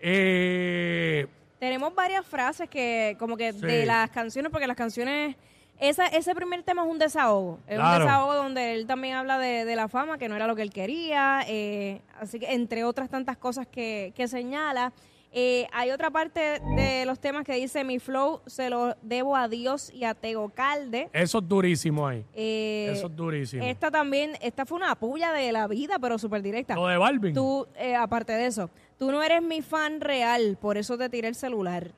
Eh, 0.00 1.26
Tenemos 1.60 1.94
varias 1.94 2.26
frases 2.26 2.68
que, 2.68 3.14
como 3.20 3.36
que 3.36 3.52
Sí. 3.52 3.60
de 3.64 3.86
las 3.86 4.10
canciones, 4.10 4.50
porque 4.50 4.66
las 4.66 4.76
canciones. 4.76 5.36
Esa, 5.80 6.06
ese 6.06 6.34
primer 6.34 6.62
tema 6.62 6.84
es 6.84 6.90
un 6.90 6.98
desahogo. 6.98 7.58
Es 7.66 7.76
Claro. 7.76 7.96
un 8.04 8.08
desahogo 8.10 8.34
donde 8.34 8.74
él 8.74 8.86
también 8.86 9.14
habla 9.16 9.38
de, 9.38 9.64
de 9.64 9.76
la 9.76 9.88
fama, 9.88 10.18
que 10.18 10.28
no 10.28 10.36
era 10.36 10.46
lo 10.46 10.54
que 10.56 10.62
él 10.62 10.70
quería. 10.70 11.42
eh, 11.48 12.00
así 12.20 12.38
que, 12.38 12.52
entre 12.52 12.84
otras 12.84 13.10
tantas 13.10 13.36
cosas 13.36 13.66
que, 13.66 14.12
que 14.14 14.28
señala. 14.28 14.92
Eh, 15.36 15.66
hay 15.72 15.90
otra 15.90 16.12
parte 16.12 16.60
de 16.76 17.04
los 17.06 17.18
temas 17.18 17.42
que 17.44 17.54
dice: 17.56 17.82
Mi 17.82 17.98
flow 17.98 18.40
se 18.46 18.70
lo 18.70 18.94
debo 19.02 19.34
a 19.34 19.48
Dios 19.48 19.92
y 19.92 20.04
a 20.04 20.14
Tego 20.14 20.50
Calde. 20.50 21.10
eso 21.12 21.38
es 21.38 21.48
durísimo 21.48 22.06
ahí. 22.06 22.24
Eh, 22.34 22.90
Eso 22.92 23.08
es 23.08 23.16
durísimo. 23.16 23.64
Esta 23.64 23.90
también, 23.90 24.34
esta 24.40 24.64
fue 24.64 24.76
una 24.78 24.94
puya 24.94 25.32
de 25.32 25.50
la 25.50 25.66
vida, 25.66 25.98
pero 26.00 26.18
súper 26.18 26.40
directa. 26.40 26.76
Lo 26.76 26.86
de 26.86 26.98
Balvin. 26.98 27.34
Tú, 27.34 27.66
eh, 27.76 27.96
aparte 27.96 28.32
de 28.32 28.46
eso, 28.46 28.70
tú 28.96 29.10
no 29.10 29.24
eres 29.24 29.42
mi 29.42 29.60
fan 29.60 30.00
real, 30.00 30.56
por 30.60 30.76
eso 30.78 30.96
te 30.96 31.08
tiré 31.08 31.26
el 31.26 31.34
celular. 31.34 31.90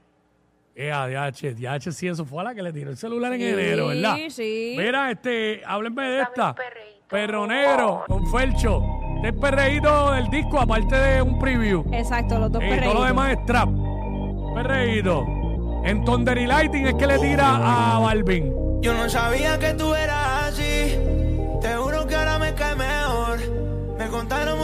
Eh, 0.79 0.91
DH, 0.91 1.55
DH, 1.55 1.91
sí, 1.93 2.07
eso 2.07 2.25
fue 2.27 2.43
a 2.43 2.45
la 2.45 2.55
que 2.55 2.63
le 2.63 2.71
tiró 2.73 2.91
el 2.91 2.99
celular 2.99 3.33
en 3.33 3.41
Sí, 3.41 3.47
enero, 3.49 3.87
¿verdad? 3.89 4.17
sí. 4.29 4.75
Mira, 4.77 5.11
este, 5.11 5.63
háblenme 5.67 6.03
de 6.07 6.23
esta. 6.23 6.55
Perro 7.09 7.47
negro 7.47 8.05
con 8.07 8.31
Felcho. 8.31 8.83
Este 9.17 9.29
es 9.29 9.35
perreíto 9.41 10.13
del 10.13 10.29
disco, 10.29 10.61
aparte 10.61 10.95
de 10.95 11.23
un 11.23 11.39
preview. 11.39 11.83
Exacto, 11.93 12.39
los 12.39 12.53
dos 12.53 12.63
Y 12.63 12.67
todo 12.67 12.75
lo 12.75 12.81
perreitos. 12.83 13.07
demás 13.07 13.33
es 13.33 13.47
trap. 13.47 13.69
Perreíto. 14.55 15.25
En 15.85 16.05
Thunder 16.05 16.37
y 16.37 16.47
Lighting 16.47 16.87
es 16.89 16.95
que 16.95 17.07
le 17.07 17.19
tira 17.21 17.95
a 17.95 17.99
Balvin. 18.01 18.53
Yo 18.83 18.93
no 18.93 19.09
sabía 19.09 19.59
que 19.59 19.73
tú 19.75 19.95
eras 19.95 20.36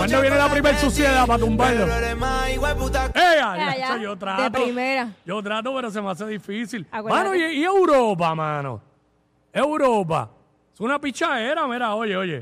¿Cuándo 0.03 0.21
viene 0.21 0.37
la 0.37 0.43
cosas 0.43 0.53
primer 0.53 0.75
de 0.75 0.81
suciedad 0.81 1.27
para 1.27 1.39
tumbarlo? 1.39 1.87
¡Eh! 1.87 3.37
Ya, 3.39 3.99
yo 4.03 4.11
de 4.11 4.17
trato. 4.17 4.63
primera. 4.65 5.09
Yo 5.25 5.43
trato, 5.43 5.75
pero 5.75 5.91
se 5.93 6.03
me 6.03 6.11
hace 6.11 6.27
difícil. 6.27 6.87
Acuérdate. 6.91 7.29
Mano, 7.29 7.37
y, 7.37 7.61
y 7.61 7.65
Europa, 7.65 8.35
mano. 8.35 8.81
Europa. 9.53 10.29
Es 10.75 10.81
una 10.81 11.01
pichadera, 11.01 11.67
mira, 11.69 11.95
oye, 11.95 12.17
oye. 12.17 12.41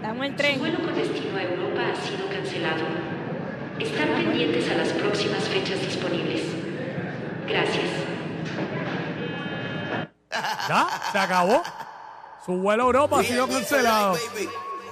Damos 0.00 0.26
el 0.26 0.30
Su 0.30 0.36
tren. 0.36 0.58
vuelo 0.60 0.78
con 0.78 0.94
destino 0.94 1.36
a 1.36 1.42
Europa 1.42 1.80
ha 1.92 1.96
sido 1.96 2.28
cancelado. 2.28 2.84
Están 3.80 4.08
pendientes 4.10 4.70
a 4.70 4.74
las 4.74 4.88
próximas 4.92 5.48
fechas 5.48 5.80
disponibles. 5.80 6.42
Gracias. 7.48 7.86
Ya, 10.68 10.86
se 11.10 11.18
acabó. 11.18 11.62
Su 12.46 12.52
vuelo 12.58 12.84
a 12.84 12.86
Europa 12.86 13.20
ha 13.20 13.22
sido 13.24 13.48
cancelado. 13.48 14.14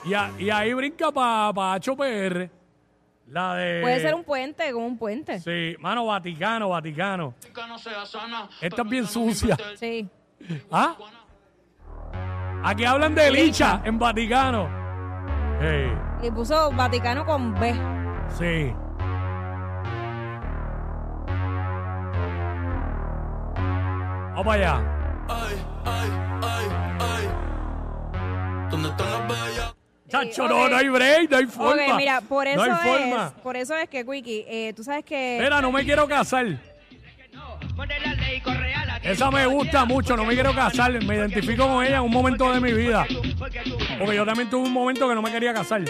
Y, 0.08 0.14
a- 0.14 0.30
y 0.38 0.50
ahí 0.50 0.72
brinca 0.74 1.12
para 1.12 1.52
pa 1.52 1.74
HPR. 1.78 2.50
La 3.30 3.54
de. 3.56 3.82
Puede 3.82 4.00
ser 4.00 4.14
un 4.14 4.24
puente, 4.24 4.72
como 4.72 4.86
un 4.86 4.96
puente. 4.96 5.38
Sí, 5.40 5.76
mano, 5.80 6.06
Vaticano, 6.06 6.70
Vaticano. 6.70 7.34
Esta 8.60 8.82
es 8.82 8.88
bien 8.88 9.06
sucia. 9.06 9.56
Sí. 9.76 10.08
¿Ah? 10.70 10.96
Aquí 12.64 12.84
hablan 12.84 13.14
de 13.14 13.30
Licha 13.30 13.82
en 13.84 13.98
Vaticano. 13.98 14.68
Hey, 15.60 15.92
Y 16.22 16.30
puso 16.30 16.70
Vaticano 16.72 17.26
con 17.26 17.52
B. 17.58 17.74
sí. 18.38 18.72
Vamos 23.54 24.44
para 24.44 24.54
allá. 24.78 25.24
Ay, 25.28 25.66
ay, 25.84 26.10
ay, 26.42 26.66
ay. 27.00 28.68
¿Dónde 28.70 28.88
están 28.88 29.10
las 29.10 29.28
bellas? 29.28 29.74
Chacho, 30.08 30.44
ok. 30.44 30.50
no, 30.50 30.68
no 30.68 30.76
hay 30.76 30.88
break, 30.88 31.30
no 31.30 31.36
hay 31.36 31.46
forma. 31.46 31.96
Mira, 31.96 32.20
por 32.22 32.46
eso 32.46 32.56
no 32.56 32.62
hay 32.62 32.70
es, 32.70 32.78
forma. 32.78 33.34
por 33.42 33.56
eso 33.56 33.76
es 33.76 33.88
que, 33.88 34.02
Wiki, 34.02 34.44
eh, 34.48 34.72
tú 34.74 34.82
sabes 34.82 35.04
que... 35.04 35.36
Espera, 35.36 35.60
no 35.60 35.70
me 35.70 35.84
quiero 35.84 36.08
casar. 36.08 36.58
Esa 39.02 39.30
me 39.30 39.46
gusta 39.46 39.84
mucho, 39.84 40.16
no 40.16 40.24
me 40.24 40.34
quiero 40.34 40.54
casar. 40.54 40.92
Me 41.04 41.14
identifico 41.16 41.66
con 41.66 41.84
ella 41.84 41.96
en 41.96 42.02
un 42.02 42.10
momento 42.10 42.52
de 42.52 42.60
mi 42.60 42.72
vida. 42.72 43.06
Porque 43.98 44.16
yo 44.16 44.24
también 44.24 44.50
tuve 44.50 44.66
un 44.66 44.72
momento 44.72 45.08
que 45.08 45.14
no 45.14 45.22
me 45.22 45.30
quería 45.30 45.54
casar. 45.54 45.82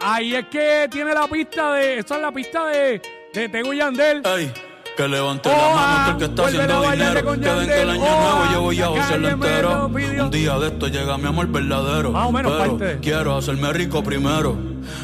Ahí 0.00 0.34
es 0.34 0.46
que 0.46 0.88
tiene 0.90 1.12
la 1.12 1.26
pista 1.26 1.74
de. 1.74 1.98
Esa 1.98 2.16
es 2.16 2.22
la 2.22 2.32
pista 2.32 2.66
de, 2.66 3.02
de 3.34 3.48
Tego 3.48 3.74
y 3.74 3.78
Yandel. 3.78 4.22
Ay, 4.24 4.52
que 4.96 5.08
levante 5.08 5.48
la 5.48 5.74
mano 5.74 6.04
todo 6.04 6.10
el 6.12 6.18
que 6.18 6.24
está 6.24 6.46
haciendo 6.46 6.90
dinero. 6.90 7.20
Que 7.20 7.54
ven 7.54 7.68
que 7.68 7.82
el 7.82 7.90
año. 7.90 8.02
Oa, 8.02 8.34
nuevo 8.34 8.52
yo 8.52 8.60
voy 8.62 8.80
a 8.82 8.86
gozarlo 8.88 9.28
entero. 9.28 9.86
Un 9.86 10.30
día 10.30 10.58
de 10.58 10.66
esto 10.68 10.88
llega 10.88 11.18
mi 11.18 11.26
amor 11.26 11.46
verdadero. 11.48 12.12
Más 12.12 12.28
o 12.28 12.32
menos 12.32 12.52
pero 12.52 12.78
parte. 12.78 12.98
quiero 13.00 13.36
hacerme 13.36 13.72
rico 13.72 14.02
primero. 14.02 14.56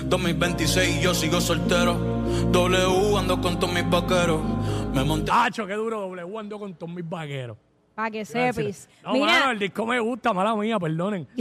2026 0.04 0.96
y 0.98 1.00
yo 1.02 1.14
sigo 1.14 1.40
soltero. 1.40 1.94
W 2.50 3.16
ando 3.18 3.40
con 3.40 3.58
todos 3.58 3.72
mis 3.72 3.88
vaqueros. 3.88 4.40
Me 4.92 5.04
monté. 5.04 5.30
Hacho, 5.32 5.66
qué 5.66 5.74
duro 5.74 6.00
doble 6.00 6.22
ando 6.38 6.58
con 6.58 6.74
todos 6.74 6.92
mis 6.92 7.08
vaqueros. 7.08 7.56
Para 7.94 8.10
que 8.10 8.24
sepis. 8.24 8.88
No, 9.02 9.14
Mira, 9.14 9.26
mano, 9.26 9.50
el 9.52 9.58
disco 9.58 9.86
me 9.86 9.98
gusta, 10.00 10.32
mala 10.34 10.54
mía, 10.54 10.78
perdonen. 10.78 11.26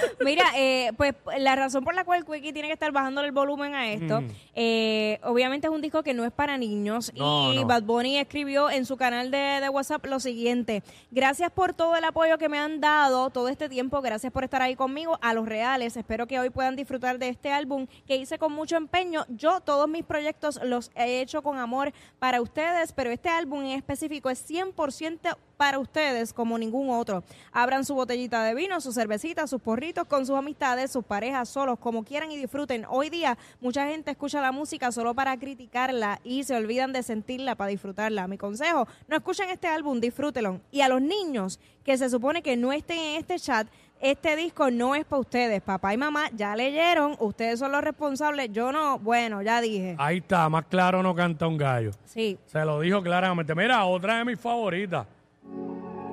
Mira, 0.24 0.44
eh, 0.56 0.92
pues 0.96 1.14
la 1.38 1.56
razón 1.56 1.84
por 1.84 1.94
la 1.94 2.04
cual 2.04 2.24
Quickie 2.24 2.52
tiene 2.52 2.68
que 2.68 2.74
estar 2.74 2.92
bajando 2.92 3.20
el 3.20 3.32
volumen 3.32 3.74
a 3.74 3.90
esto, 3.90 4.22
eh, 4.54 5.18
obviamente 5.22 5.66
es 5.66 5.72
un 5.72 5.80
disco 5.80 6.02
que 6.02 6.14
no 6.14 6.24
es 6.24 6.32
para 6.32 6.58
niños 6.58 7.12
No, 7.14 7.52
y 7.52 7.56
no. 7.58 7.66
Bad 7.66 7.82
Bunny 7.82 8.18
escribió 8.18 8.70
en 8.70 8.84
su 8.86 8.96
canal 8.96 9.30
de, 9.30 9.60
de 9.60 9.68
WhatsApp 9.68 10.04
lo 10.06 10.20
siguiente, 10.20 10.82
gracias 11.10 11.50
por 11.50 11.74
todo 11.74 11.96
el 11.96 12.04
apoyo 12.04 12.38
que 12.38 12.48
me 12.48 12.58
han 12.58 12.80
dado 12.80 13.30
todo 13.30 13.48
este 13.48 13.68
tiempo, 13.68 14.00
gracias 14.00 14.32
por 14.32 14.44
estar 14.44 14.62
ahí 14.62 14.76
conmigo, 14.76 15.18
a 15.22 15.34
los 15.34 15.46
reales, 15.46 15.96
espero 15.96 16.26
que 16.26 16.38
hoy 16.38 16.50
puedan 16.50 16.76
disfrutar 16.76 17.18
de 17.18 17.28
este 17.28 17.52
álbum 17.52 17.86
que 18.06 18.16
hice 18.16 18.38
con 18.38 18.52
mucho 18.52 18.76
empeño, 18.76 19.24
yo 19.28 19.60
todos 19.60 19.88
mis 19.88 20.04
proyectos 20.04 20.60
los 20.62 20.90
he 20.94 21.20
hecho 21.20 21.42
con 21.42 21.58
amor 21.58 21.92
para 22.18 22.40
ustedes, 22.40 22.92
pero 22.92 23.10
este 23.10 23.28
álbum 23.28 23.62
en 23.62 23.72
específico 23.72 24.30
es 24.30 24.48
100% 24.48 25.36
para 25.56 25.78
ustedes 25.78 26.32
como 26.32 26.56
ningún 26.56 26.90
otro. 26.90 27.24
Abran 27.52 27.84
su 27.84 27.94
botellita 27.94 28.42
de 28.44 28.54
vino, 28.54 28.80
su 28.80 28.92
cervecita, 28.92 29.46
sus 29.46 29.60
porritos 29.60 29.87
con 29.94 30.26
sus 30.26 30.36
amistades, 30.36 30.92
sus 30.92 31.04
parejas, 31.04 31.48
solos, 31.48 31.78
como 31.78 32.04
quieran 32.04 32.30
y 32.30 32.36
disfruten. 32.36 32.84
Hoy 32.90 33.08
día 33.08 33.38
mucha 33.60 33.86
gente 33.88 34.10
escucha 34.10 34.40
la 34.40 34.52
música 34.52 34.92
solo 34.92 35.14
para 35.14 35.36
criticarla 35.38 36.20
y 36.24 36.44
se 36.44 36.54
olvidan 36.54 36.92
de 36.92 37.02
sentirla 37.02 37.54
para 37.54 37.70
disfrutarla. 37.70 38.28
Mi 38.28 38.36
consejo, 38.36 38.86
no 39.08 39.16
escuchen 39.16 39.48
este 39.48 39.66
álbum, 39.66 39.98
disfrútenlo. 39.98 40.60
Y 40.70 40.82
a 40.82 40.88
los 40.88 41.00
niños 41.00 41.58
que 41.84 41.96
se 41.96 42.10
supone 42.10 42.42
que 42.42 42.56
no 42.56 42.70
estén 42.72 42.98
en 42.98 43.16
este 43.16 43.38
chat, 43.38 43.66
este 43.98 44.36
disco 44.36 44.70
no 44.70 44.94
es 44.94 45.06
para 45.06 45.20
ustedes. 45.20 45.62
Papá 45.62 45.94
y 45.94 45.96
mamá 45.96 46.28
ya 46.34 46.54
leyeron, 46.54 47.16
ustedes 47.18 47.58
son 47.58 47.72
los 47.72 47.82
responsables, 47.82 48.52
yo 48.52 48.70
no, 48.70 48.98
bueno, 48.98 49.40
ya 49.40 49.60
dije. 49.62 49.96
Ahí 49.98 50.18
está, 50.18 50.48
más 50.50 50.66
claro 50.66 51.02
no 51.02 51.14
canta 51.14 51.46
un 51.46 51.56
gallo. 51.56 51.92
Sí, 52.04 52.38
Se 52.46 52.62
lo 52.64 52.80
dijo 52.80 53.02
claramente. 53.02 53.54
Mira, 53.54 53.84
otra 53.86 54.18
de 54.18 54.26
mis 54.26 54.38
favoritas. 54.38 55.06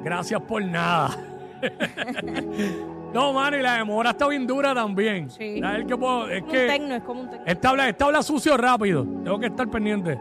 Gracias 0.02 0.42
por 0.42 0.64
nada. 0.64 1.18
no, 3.16 3.34
mano, 3.34 3.58
y 3.58 3.62
la 3.62 3.78
demora 3.78 4.12
está 4.12 4.28
bien 4.28 4.46
dura 4.46 4.76
también. 4.76 5.30
Sí. 5.32 5.60
La 5.60 5.74
del 5.74 5.86
que 5.88 5.98
puedo- 5.98 6.30
es 6.30 6.42
un 6.44 6.48
que 6.50 6.68
tecno, 6.68 6.96
es 6.96 7.04
como 7.04 7.22
un 7.22 7.30
tecno. 7.32 7.46
esta 7.48 7.70
habla, 7.70 7.90
esta 7.90 8.06
habla 8.06 8.22
sucio 8.22 8.56
rápido. 8.58 9.04
Tengo 9.24 9.40
que 9.40 9.48
estar 9.48 9.70
pendiente. 9.72 10.20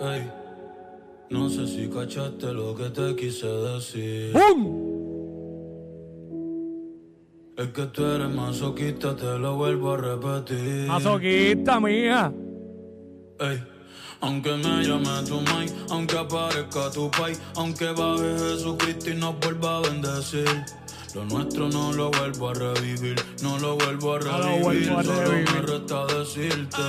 Ey, 0.00 0.30
no 1.30 1.48
sé 1.48 1.66
si 1.66 1.88
cachaste 1.88 2.52
lo 2.52 2.74
que 2.74 2.90
te 2.90 3.14
quise 3.14 3.46
decir. 3.46 4.32
¡Bum! 4.32 4.84
Es 7.56 7.68
que 7.68 7.82
tú 7.86 8.04
eres 8.04 8.28
masoquista, 8.34 9.14
te 9.14 9.38
lo 9.38 9.56
vuelvo 9.56 9.92
a 9.92 9.96
repetir. 9.98 10.88
Masoquista, 10.88 11.78
mía. 11.78 12.32
Ey, 13.38 13.62
aunque 14.20 14.50
me 14.56 14.82
llame 14.82 15.22
tu 15.28 15.40
mai, 15.40 15.66
aunque 15.90 16.18
aparezca 16.18 16.90
tu 16.90 17.08
pai, 17.12 17.32
aunque 17.56 17.86
baje 17.92 18.38
Jesucristo 18.38 19.10
y 19.10 19.14
nos 19.14 19.38
vuelva 19.38 19.76
a 19.78 19.80
bendecir. 19.82 20.48
Lo 21.14 21.24
nuestro 21.26 21.68
no 21.68 21.92
lo 21.92 22.10
vuelvo 22.10 22.48
a 22.50 22.54
revivir, 22.54 23.14
no 23.42 23.56
lo 23.58 23.76
vuelvo 23.76 24.16
a 24.16 24.18
No 24.18 24.24
lo 24.38 24.42
revivir. 24.42 24.62
vuelvo 24.62 24.98
a 24.98 25.04
Solo 25.04 25.20
revivir. 25.22 25.52
me 25.54 25.60
resta 25.62 26.06
decirte. 26.06 26.82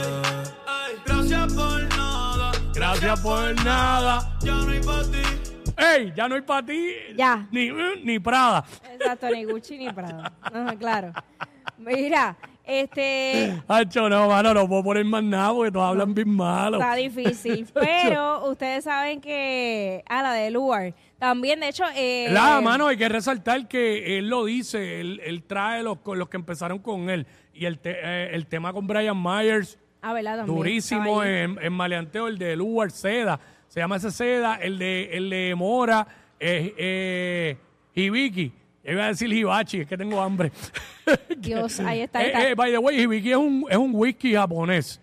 gracias 1.06 1.54
por 1.54 1.84
nada. 1.98 2.52
Gracias 2.74 3.20
por 3.22 3.64
nada. 3.64 4.38
Ya 4.42 4.54
no 4.56 4.70
hay 4.70 4.80
para 4.82 5.04
ti. 5.04 5.18
¡Ey! 5.78 6.14
Ya 6.16 6.28
no 6.28 6.36
hay 6.36 6.42
para 6.42 6.66
ti. 6.66 6.92
Ya. 7.16 7.48
Ni, 7.52 7.70
ni 8.04 8.20
Prada. 8.20 8.66
Exacto, 8.94 9.30
ni 9.30 9.44
Gucci 9.44 9.78
ni 9.78 9.92
Prada. 9.94 10.34
Ajá, 10.42 10.76
claro. 10.76 11.12
Mira, 11.78 12.36
este 12.68 13.54
Hacho, 13.68 14.10
no, 14.10 14.28
mano, 14.28 14.54
no 14.54 14.68
puedo 14.68 14.84
poner 14.84 15.06
más 15.06 15.24
nada 15.24 15.54
porque 15.54 15.72
todos 15.72 15.90
hablan 15.90 16.14
bien 16.14 16.30
malo. 16.30 16.78
está 16.80 16.96
difícil, 16.96 17.68
pero 17.74 18.50
ustedes 18.50 18.84
saben 18.84 19.22
que 19.22 20.04
a 20.08 20.22
la 20.24 20.34
de 20.34 20.52
Luar 20.52 20.94
también, 21.18 21.60
de 21.62 21.70
hecho, 21.70 21.86
eh, 21.96 22.28
La 22.32 22.60
mano, 22.62 22.88
hay 22.88 22.98
que 22.98 23.08
resaltar 23.08 23.68
que 23.68 24.18
él 24.18 24.28
lo 24.30 24.46
dice, 24.46 25.00
él, 25.00 25.22
él 25.24 25.44
trae 25.44 25.82
los, 25.82 25.98
los 26.06 26.28
que 26.30 26.38
empezaron 26.38 26.80
con 26.80 27.10
él. 27.10 27.26
Y 27.54 27.66
el, 27.66 27.80
te- 27.80 27.96
eh, 28.04 28.30
el 28.36 28.48
tema 28.48 28.74
con 28.74 28.86
Brian 28.86 29.16
Myers, 29.22 29.80
ah, 30.02 30.12
¿verdad? 30.12 30.38
También, 30.40 30.58
durísimo 30.58 31.24
en, 31.24 31.58
en 31.62 31.74
maleanteo, 31.74 32.28
el 32.28 32.38
de 32.38 32.56
Lugar 32.58 32.92
Seda, 32.92 33.40
se 33.70 33.80
llama 33.80 33.96
ese 33.96 34.12
Seda, 34.12 34.56
el 34.56 34.78
de, 34.78 35.10
el 35.14 35.30
de 35.30 35.56
Mora, 35.56 36.06
eh, 36.40 36.74
eh, 36.78 37.58
Hibiki. 37.96 38.52
Yo 38.86 38.92
iba 38.92 39.06
a 39.06 39.08
decir 39.08 39.32
Hibachi, 39.34 39.82
es 39.82 39.88
que 39.88 39.98
tengo 39.98 40.22
hambre. 40.22 40.52
Dios, 41.38 41.80
ahí 41.80 42.02
está, 42.02 42.20
ahí 42.20 42.26
Eh, 42.26 42.28
está. 42.30 42.50
eh, 42.50 42.56
by 42.56 42.72
the 42.72 42.78
way, 42.78 43.02
Hibiki 43.02 43.32
es 43.32 43.38
un, 43.38 43.66
es 43.70 43.78
un 43.78 43.92
whisky 43.94 44.34
japonés 44.34 45.02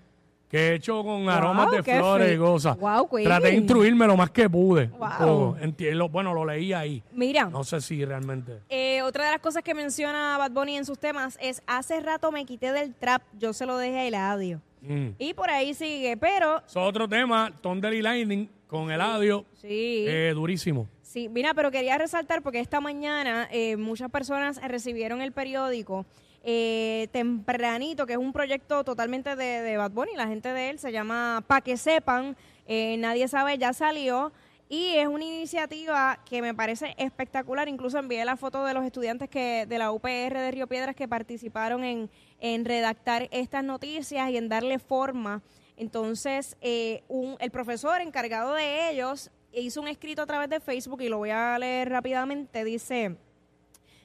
que 0.49 0.59
he 0.69 0.75
hecho 0.75 1.03
con 1.03 1.29
aromas 1.31 1.71
de 1.71 1.83
qué 1.83 1.97
flores 1.99 2.35
y 2.35 2.39
cosas. 2.39 2.77
Guau, 2.77 3.09
Queen. 3.09 3.25
Traté 3.25 3.47
de 3.49 3.55
instruirme 3.55 4.07
lo 4.07 4.17
más 4.19 4.31
que 4.31 4.49
pude. 4.51 4.85
un 4.93 4.99
Wow. 4.99 5.09
poco. 5.19 5.57
Enti- 5.63 5.93
lo- 5.95 6.11
bueno, 6.11 6.35
lo 6.35 6.45
leí 6.45 6.73
ahí. 6.75 7.03
Mira, 7.13 7.47
No 7.47 7.65
sé 7.65 7.81
si 7.81 8.05
realmente. 8.05 8.59
eh, 8.69 9.01
otra 9.03 9.25
de 9.25 9.31
las 9.33 9.41
cosas 9.41 9.63
que 9.63 9.73
menciona 9.75 10.37
Bad 10.39 10.51
Bunny 10.53 10.77
en 10.77 10.85
sus 10.85 10.99
temas 10.99 11.39
es 11.41 11.63
hace 11.67 12.01
rato 12.01 12.31
me 12.31 12.45
quité 12.45 12.71
del 12.73 12.95
trap, 12.95 13.23
yo 13.39 13.53
se 13.55 13.65
lo 13.65 13.79
dejé 13.79 13.99
a 14.01 14.07
Eladio. 14.09 14.61
Mm. 14.83 15.09
Y 15.19 15.33
por 15.33 15.49
ahí 15.51 15.73
sigue, 15.75 16.17
pero 16.19 16.59
Eso 16.59 16.83
es 16.83 16.89
otro 16.89 17.09
tema, 17.09 17.51
Thunder 17.63 17.95
y 17.95 18.03
Lightning 18.03 18.49
con 18.67 18.91
Eladio, 18.91 19.47
sí. 19.61 20.05
eh, 20.07 20.33
durísimo. 20.35 20.87
Sí, 21.13 21.29
mira, 21.29 21.53
pero 21.53 21.71
quería 21.71 21.99
resaltar 21.99 22.41
porque 22.41 22.59
esta 22.59 22.81
mañana 22.81 23.47
eh, 23.51 23.77
muchas 23.77 24.11
personas 24.11 24.59
recibieron 24.67 25.21
el 25.21 25.33
periódico 25.33 26.07
eh, 26.43 27.09
tempranito, 27.13 28.07
que 28.07 28.15
es 28.15 28.19
un 28.19 28.33
proyecto 28.33 28.83
totalmente 28.83 29.37
de, 29.37 29.77
Bad 29.77 29.91
Bunny, 29.91 30.17
la 30.17 30.27
gente 30.27 30.55
de 30.55 30.71
él 30.71 30.79
se 30.79 30.91
llama 30.91 31.45
Pa' 31.47 31.61
que 31.61 31.77
sepan, 31.77 32.35
eh, 32.67 32.97
nadie 32.97 33.29
sabe, 33.29 33.59
ya 33.59 33.75
salió. 33.75 34.33
Y 34.71 34.95
es 34.97 35.07
una 35.07 35.25
iniciativa 35.25 36.19
que 36.25 36.41
me 36.41 36.55
parece 36.55 36.95
espectacular. 36.97 37.69
Incluso 37.69 37.99
envié 37.99 38.25
la 38.25 38.39
foto 38.39 38.65
de 38.65 38.73
los 38.73 38.83
estudiantes 38.83 39.29
que 39.29 39.67
de 39.67 39.77
la 39.77 39.93
UPR 39.93 40.39
de 40.39 40.51
Río 40.51 40.67
Piedras 40.67 40.97
que 40.97 41.09
participaron 41.09 41.85
en, 41.85 42.09
en 42.41 42.65
redactar 42.65 43.29
estas 43.33 43.63
noticias 43.63 44.31
y 44.31 44.39
en 44.39 44.49
darle 44.49 44.79
forma. 44.79 45.43
Entonces, 45.77 46.57
eh, 46.63 47.03
un, 47.09 47.37
el 47.39 47.51
profesor 47.51 48.01
encargado 48.01 48.55
de 48.55 48.89
ellos 48.89 49.31
hizo 49.61 49.81
un 49.81 49.89
escrito 49.89 50.23
a 50.23 50.27
través 50.27 50.49
de 50.49 50.61
Facebook 50.61 51.03
y 51.03 51.09
lo 51.09 51.19
voy 51.19 51.31
a 51.31 51.59
leer 51.59 51.91
rápidamente. 51.91 52.65
Dice... 52.65 53.17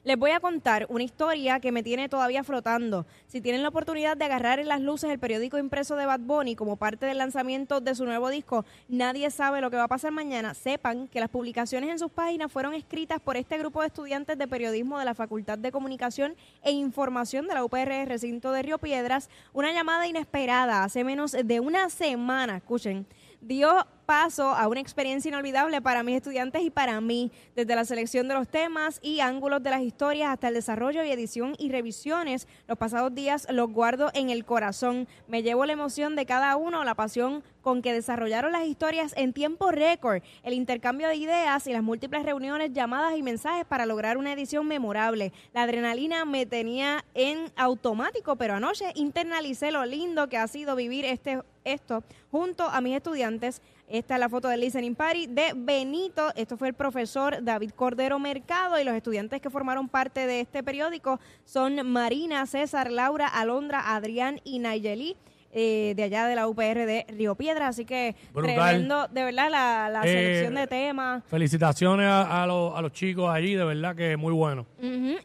Les 0.04 0.16
voy 0.16 0.30
a 0.30 0.40
contar 0.40 0.86
una 0.88 1.02
historia 1.02 1.60
que 1.60 1.70
me 1.70 1.82
tiene 1.82 2.08
todavía 2.08 2.42
flotando. 2.42 3.04
Si 3.26 3.42
tienen 3.42 3.62
la 3.62 3.68
oportunidad 3.68 4.16
de 4.16 4.24
agarrar 4.24 4.58
en 4.58 4.68
las 4.68 4.80
luces 4.80 5.10
el 5.10 5.18
periódico 5.18 5.58
impreso 5.58 5.96
de 5.96 6.06
Bad 6.06 6.20
Bunny 6.20 6.56
como 6.56 6.76
parte 6.76 7.04
del 7.04 7.18
lanzamiento 7.18 7.80
de 7.80 7.94
su 7.94 8.06
nuevo 8.06 8.30
disco, 8.30 8.64
Nadie 8.88 9.30
sabe 9.30 9.60
lo 9.60 9.70
que 9.70 9.76
va 9.76 9.84
a 9.84 9.88
pasar 9.88 10.12
mañana, 10.12 10.54
sepan 10.54 11.08
que 11.08 11.20
las 11.20 11.28
publicaciones 11.28 11.90
en 11.90 11.98
sus 11.98 12.10
páginas 12.10 12.50
fueron 12.50 12.72
escritas 12.72 13.20
por 13.20 13.36
este 13.36 13.58
grupo 13.58 13.82
de 13.82 13.88
estudiantes 13.88 14.38
de 14.38 14.48
periodismo 14.48 14.98
de 14.98 15.04
la 15.04 15.14
Facultad 15.14 15.58
de 15.58 15.72
Comunicación 15.72 16.36
e 16.62 16.70
Información 16.70 17.46
de 17.46 17.52
la 17.52 17.64
UPR 17.64 18.06
Recinto 18.06 18.50
de 18.52 18.62
Río 18.62 18.78
Piedras. 18.78 19.28
Una 19.52 19.72
llamada 19.72 20.06
inesperada 20.06 20.84
hace 20.84 21.04
menos 21.04 21.32
de 21.32 21.60
una 21.60 21.90
semana, 21.90 22.56
escuchen, 22.56 23.04
dio 23.42 23.86
paso 24.08 24.54
a 24.54 24.68
una 24.68 24.80
experiencia 24.80 25.28
inolvidable 25.28 25.82
para 25.82 26.02
mis 26.02 26.16
estudiantes 26.16 26.62
y 26.62 26.70
para 26.70 26.98
mí, 27.02 27.30
desde 27.54 27.76
la 27.76 27.84
selección 27.84 28.26
de 28.26 28.32
los 28.32 28.48
temas 28.48 29.00
y 29.02 29.20
ángulos 29.20 29.62
de 29.62 29.68
las 29.68 29.82
historias 29.82 30.30
hasta 30.30 30.48
el 30.48 30.54
desarrollo 30.54 31.04
y 31.04 31.10
edición 31.10 31.54
y 31.58 31.70
revisiones. 31.70 32.48
Los 32.66 32.78
pasados 32.78 33.14
días 33.14 33.46
los 33.50 33.70
guardo 33.70 34.10
en 34.14 34.30
el 34.30 34.46
corazón. 34.46 35.06
Me 35.26 35.42
llevo 35.42 35.66
la 35.66 35.74
emoción 35.74 36.16
de 36.16 36.24
cada 36.24 36.56
uno, 36.56 36.84
la 36.84 36.94
pasión 36.94 37.44
con 37.60 37.82
que 37.82 37.92
desarrollaron 37.92 38.52
las 38.52 38.66
historias 38.66 39.12
en 39.14 39.34
tiempo 39.34 39.72
récord, 39.72 40.22
el 40.42 40.54
intercambio 40.54 41.06
de 41.06 41.16
ideas 41.16 41.66
y 41.66 41.74
las 41.74 41.82
múltiples 41.82 42.24
reuniones, 42.24 42.72
llamadas 42.72 43.14
y 43.14 43.22
mensajes 43.22 43.66
para 43.66 43.84
lograr 43.84 44.16
una 44.16 44.32
edición 44.32 44.66
memorable. 44.66 45.34
La 45.52 45.64
adrenalina 45.64 46.24
me 46.24 46.46
tenía 46.46 47.04
en 47.12 47.52
automático, 47.56 48.36
pero 48.36 48.54
anoche 48.54 48.86
internalicé 48.94 49.70
lo 49.70 49.84
lindo 49.84 50.30
que 50.30 50.38
ha 50.38 50.48
sido 50.48 50.76
vivir 50.76 51.04
este 51.04 51.42
esto 51.64 52.02
junto 52.30 52.64
a 52.64 52.80
mis 52.80 52.96
estudiantes. 52.96 53.60
Esta 53.90 54.14
es 54.14 54.20
la 54.20 54.28
foto 54.28 54.48
del 54.48 54.60
listening 54.60 54.94
party 54.94 55.28
de 55.28 55.54
Benito. 55.56 56.30
Esto 56.36 56.58
fue 56.58 56.68
el 56.68 56.74
profesor 56.74 57.42
David 57.42 57.70
Cordero 57.70 58.18
Mercado 58.18 58.78
y 58.78 58.84
los 58.84 58.94
estudiantes 58.94 59.40
que 59.40 59.48
formaron 59.48 59.88
parte 59.88 60.26
de 60.26 60.40
este 60.40 60.62
periódico 60.62 61.18
son 61.46 61.90
Marina, 61.90 62.44
César, 62.44 62.92
Laura, 62.92 63.26
Alondra, 63.26 63.94
Adrián 63.96 64.42
y 64.44 64.58
Nayeli. 64.58 65.16
Eh, 65.52 65.94
de 65.96 66.02
allá 66.02 66.26
de 66.26 66.34
la 66.36 66.46
UPR 66.46 66.84
de 66.86 67.06
Río 67.08 67.34
Piedra, 67.34 67.68
así 67.68 67.84
que 67.84 68.14
Brutal. 68.34 68.54
tremendo, 68.54 69.08
de 69.08 69.24
verdad, 69.24 69.50
la, 69.50 69.88
la 69.90 70.02
Eh, 70.04 70.08
selección 70.08 70.54
de 70.54 70.66
temas. 70.66 71.22
Felicitaciones 71.26 72.06
a, 72.06 72.42
a 72.42 72.46
los, 72.46 72.76
a 72.76 72.82
los 72.82 72.92
chicos 72.92 73.30
allí, 73.30 73.54
de 73.54 73.64
verdad 73.64 73.96
que 73.96 74.16
muy 74.16 74.32
bueno. 74.32 74.66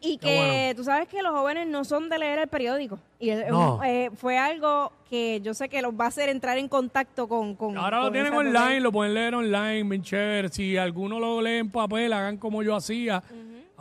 Y 0.01 0.17
Qué 0.17 0.27
que 0.27 0.36
bueno. 0.38 0.75
tú 0.77 0.83
sabes 0.86 1.07
que 1.09 1.21
los 1.21 1.31
jóvenes 1.33 1.67
no 1.67 1.83
son 1.83 2.07
de 2.09 2.17
leer 2.19 2.39
el 2.39 2.47
periódico. 2.47 2.99
Y 3.19 3.31
No. 3.49 3.81
eh, 3.83 4.09
fue 4.15 4.38
algo 4.38 4.91
que 5.09 5.41
yo 5.41 5.53
sé 5.53 5.69
que 5.69 5.81
los 5.81 5.93
va 5.93 6.05
a 6.05 6.07
hacer 6.07 6.29
entrar 6.29 6.57
en 6.57 6.67
contacto 6.67 7.27
con. 7.27 7.55
con 7.55 7.77
Ahora 7.77 7.99
lo 7.99 8.12
tienen 8.12 8.33
online, 8.33 8.79
lo 8.79 8.91
pueden 8.91 9.13
leer 9.13 9.36
online, 9.36 9.83
bien 9.83 10.01
chévere. 10.03 10.49
Si 10.49 10.77
alguno 10.77 11.19
lo 11.19 11.41
lee 11.41 11.57
en 11.59 11.69
papel, 11.69 12.12
hagan 12.13 12.38
como 12.38 12.63
yo 12.63 12.75
hacía. 12.75 13.21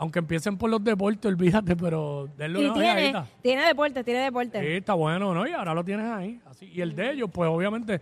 Aunque 0.03 0.19
empiecen 0.19 0.57
por 0.57 0.69
los 0.69 0.83
deportes, 0.83 1.25
olvídate, 1.31 1.77
pero 1.77 2.27
denle 2.37 2.59
Y 2.59 2.65
una 2.65 2.73
tiene, 2.73 2.89
ojeadita. 2.91 3.27
tiene 3.41 3.65
deporte, 3.65 4.03
tiene 4.03 4.19
deporte. 4.19 4.59
Sí, 4.59 4.67
está 4.73 4.95
bueno, 4.95 5.33
¿no? 5.33 5.47
Y 5.47 5.51
ahora 5.53 5.73
lo 5.73 5.81
tienes 5.81 6.05
ahí. 6.07 6.41
Así. 6.45 6.65
Y 6.65 6.81
el 6.81 6.93
de 6.93 7.11
ellos, 7.13 7.29
pues 7.31 7.49
obviamente, 7.49 8.01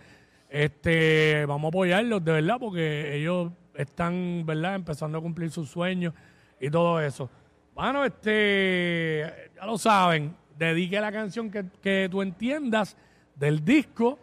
este, 0.50 1.46
vamos 1.46 1.66
a 1.66 1.70
apoyarlos 1.70 2.26
de 2.26 2.32
verdad, 2.32 2.56
porque 2.60 3.16
ellos 3.16 3.52
están, 3.76 4.44
¿verdad?, 4.48 4.74
empezando 4.74 5.20
a 5.20 5.22
cumplir 5.22 5.52
sus 5.52 5.70
sueños 5.70 6.16
y 6.60 6.72
todo 6.72 7.00
eso. 7.00 7.30
Bueno, 7.76 8.04
este, 8.04 9.32
ya 9.56 9.66
lo 9.68 9.78
saben, 9.78 10.34
dedique 10.58 11.00
la 11.00 11.12
canción 11.12 11.52
que, 11.52 11.66
que 11.84 12.08
tú 12.10 12.24
entiendas 12.24 12.98
del 13.36 13.64
disco. 13.64 14.18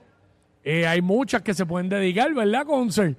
Eh, 0.64 0.84
hay 0.84 1.00
muchas 1.00 1.42
que 1.42 1.54
se 1.54 1.64
pueden 1.64 1.88
dedicar, 1.88 2.34
¿verdad, 2.34 2.66
Concert? 2.66 3.16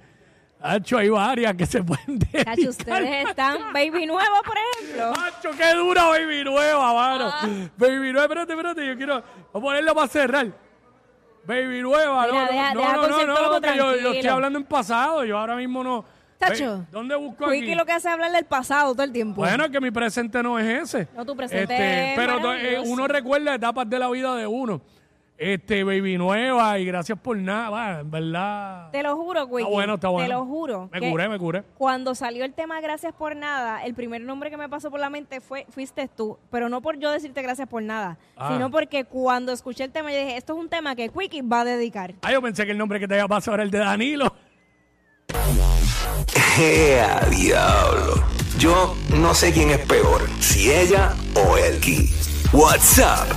Hacho, 0.62 0.98
hay 0.98 1.08
varias 1.08 1.54
que 1.54 1.64
se 1.66 1.82
pueden 1.82 2.18
dedicar. 2.18 2.44
Cacho, 2.44 2.70
ustedes 2.70 3.28
están 3.28 3.72
baby 3.72 4.06
nuevo, 4.06 4.36
por 4.44 4.56
ejemplo. 4.58 5.12
Macho, 5.16 5.50
qué 5.56 5.74
dura 5.74 6.04
Baby 6.06 6.44
Nueva, 6.44 6.92
mano. 6.92 7.30
Ah. 7.32 7.48
Baby 7.78 8.12
Nueva, 8.12 8.22
espérate, 8.24 8.52
espérate, 8.52 8.86
yo 8.86 8.96
quiero 8.96 9.14
voy 9.52 9.60
a 9.60 9.64
ponerlo 9.64 9.94
para 9.94 10.08
cerrar. 10.08 10.46
Baby 11.46 11.80
Nueva, 11.80 12.26
Mira, 12.26 12.32
no, 12.32 12.40
no, 12.40 12.52
deja- 12.52 12.74
no, 12.74 12.80
deja 12.80 12.92
no, 12.96 13.26
no, 13.26 13.42
no, 13.42 13.50
porque 13.52 13.76
yo, 13.76 13.96
yo 13.96 14.12
estoy 14.12 14.28
hablando 14.28 14.58
en 14.58 14.64
pasado, 14.66 15.24
yo 15.24 15.38
ahora 15.38 15.56
mismo 15.56 15.82
no. 15.82 16.04
Tacho, 16.38 16.86
¿Dónde 16.90 17.14
busco 17.16 17.46
aquí? 17.46 17.60
Quickie 17.60 17.74
lo 17.74 17.84
que 17.84 17.92
hace 17.92 18.08
es 18.08 18.14
hablar 18.14 18.32
del 18.32 18.46
pasado 18.46 18.92
todo 18.94 19.02
el 19.02 19.12
tiempo. 19.12 19.42
Bueno, 19.42 19.64
es 19.64 19.70
que 19.70 19.80
mi 19.80 19.90
presente 19.90 20.42
no 20.42 20.58
es 20.58 20.84
ese. 20.84 21.00
Este, 21.02 21.14
No, 21.16 21.26
tu 21.26 21.36
presente 21.36 22.12
es 22.12 22.18
Pero 22.18 22.54
eh, 22.54 22.82
uno 22.86 23.06
recuerda 23.06 23.54
etapas 23.54 23.88
de 23.88 23.98
la 23.98 24.08
vida 24.08 24.34
de 24.36 24.46
uno. 24.46 24.80
Este, 25.40 25.84
Baby 25.84 26.18
Nueva, 26.18 26.78
y 26.78 26.84
gracias 26.84 27.18
por 27.18 27.34
nada, 27.34 27.70
va, 27.70 28.00
en 28.00 28.10
verdad. 28.10 28.90
Te 28.90 29.02
lo 29.02 29.16
juro, 29.16 29.46
Quickie. 29.46 29.62
Está 29.62 29.70
bueno, 29.70 29.94
está 29.94 30.08
bueno. 30.08 30.28
Te 30.28 30.34
lo 30.34 30.44
juro. 30.44 30.90
Me 30.92 31.00
que 31.00 31.10
curé, 31.10 31.28
me 31.30 31.38
curé. 31.38 31.62
Cuando 31.78 32.14
salió 32.14 32.44
el 32.44 32.52
tema 32.52 32.78
Gracias 32.82 33.14
por 33.14 33.34
Nada, 33.34 33.82
el 33.82 33.94
primer 33.94 34.20
nombre 34.20 34.50
que 34.50 34.58
me 34.58 34.68
pasó 34.68 34.90
por 34.90 35.00
la 35.00 35.08
mente 35.08 35.40
fue 35.40 35.64
Fuiste 35.70 36.08
tú. 36.14 36.36
Pero 36.50 36.68
no 36.68 36.82
por 36.82 36.98
yo 36.98 37.10
decirte 37.10 37.40
gracias 37.40 37.66
por 37.68 37.82
nada, 37.82 38.18
Ah. 38.36 38.50
sino 38.52 38.70
porque 38.70 39.06
cuando 39.06 39.50
escuché 39.52 39.84
el 39.84 39.92
tema, 39.92 40.12
yo 40.12 40.18
dije, 40.18 40.36
esto 40.36 40.52
es 40.52 40.58
un 40.58 40.68
tema 40.68 40.94
que 40.94 41.08
Quickie 41.08 41.40
va 41.40 41.62
a 41.62 41.64
dedicar. 41.64 42.12
Ah, 42.20 42.32
yo 42.32 42.42
pensé 42.42 42.66
que 42.66 42.72
el 42.72 42.78
nombre 42.78 43.00
que 43.00 43.08
te 43.08 43.14
había 43.14 43.26
pasado 43.26 43.54
era 43.54 43.62
el 43.62 43.70
de 43.70 43.78
Danilo. 43.78 44.34
¡Ea, 46.60 47.18
diablo! 47.30 48.22
Yo 48.58 48.94
no 49.16 49.32
sé 49.34 49.54
quién 49.54 49.70
es 49.70 49.78
peor, 49.86 50.20
si 50.38 50.70
ella 50.70 51.14
o 51.34 51.56
él. 51.56 51.80
WhatsApp 52.52 53.28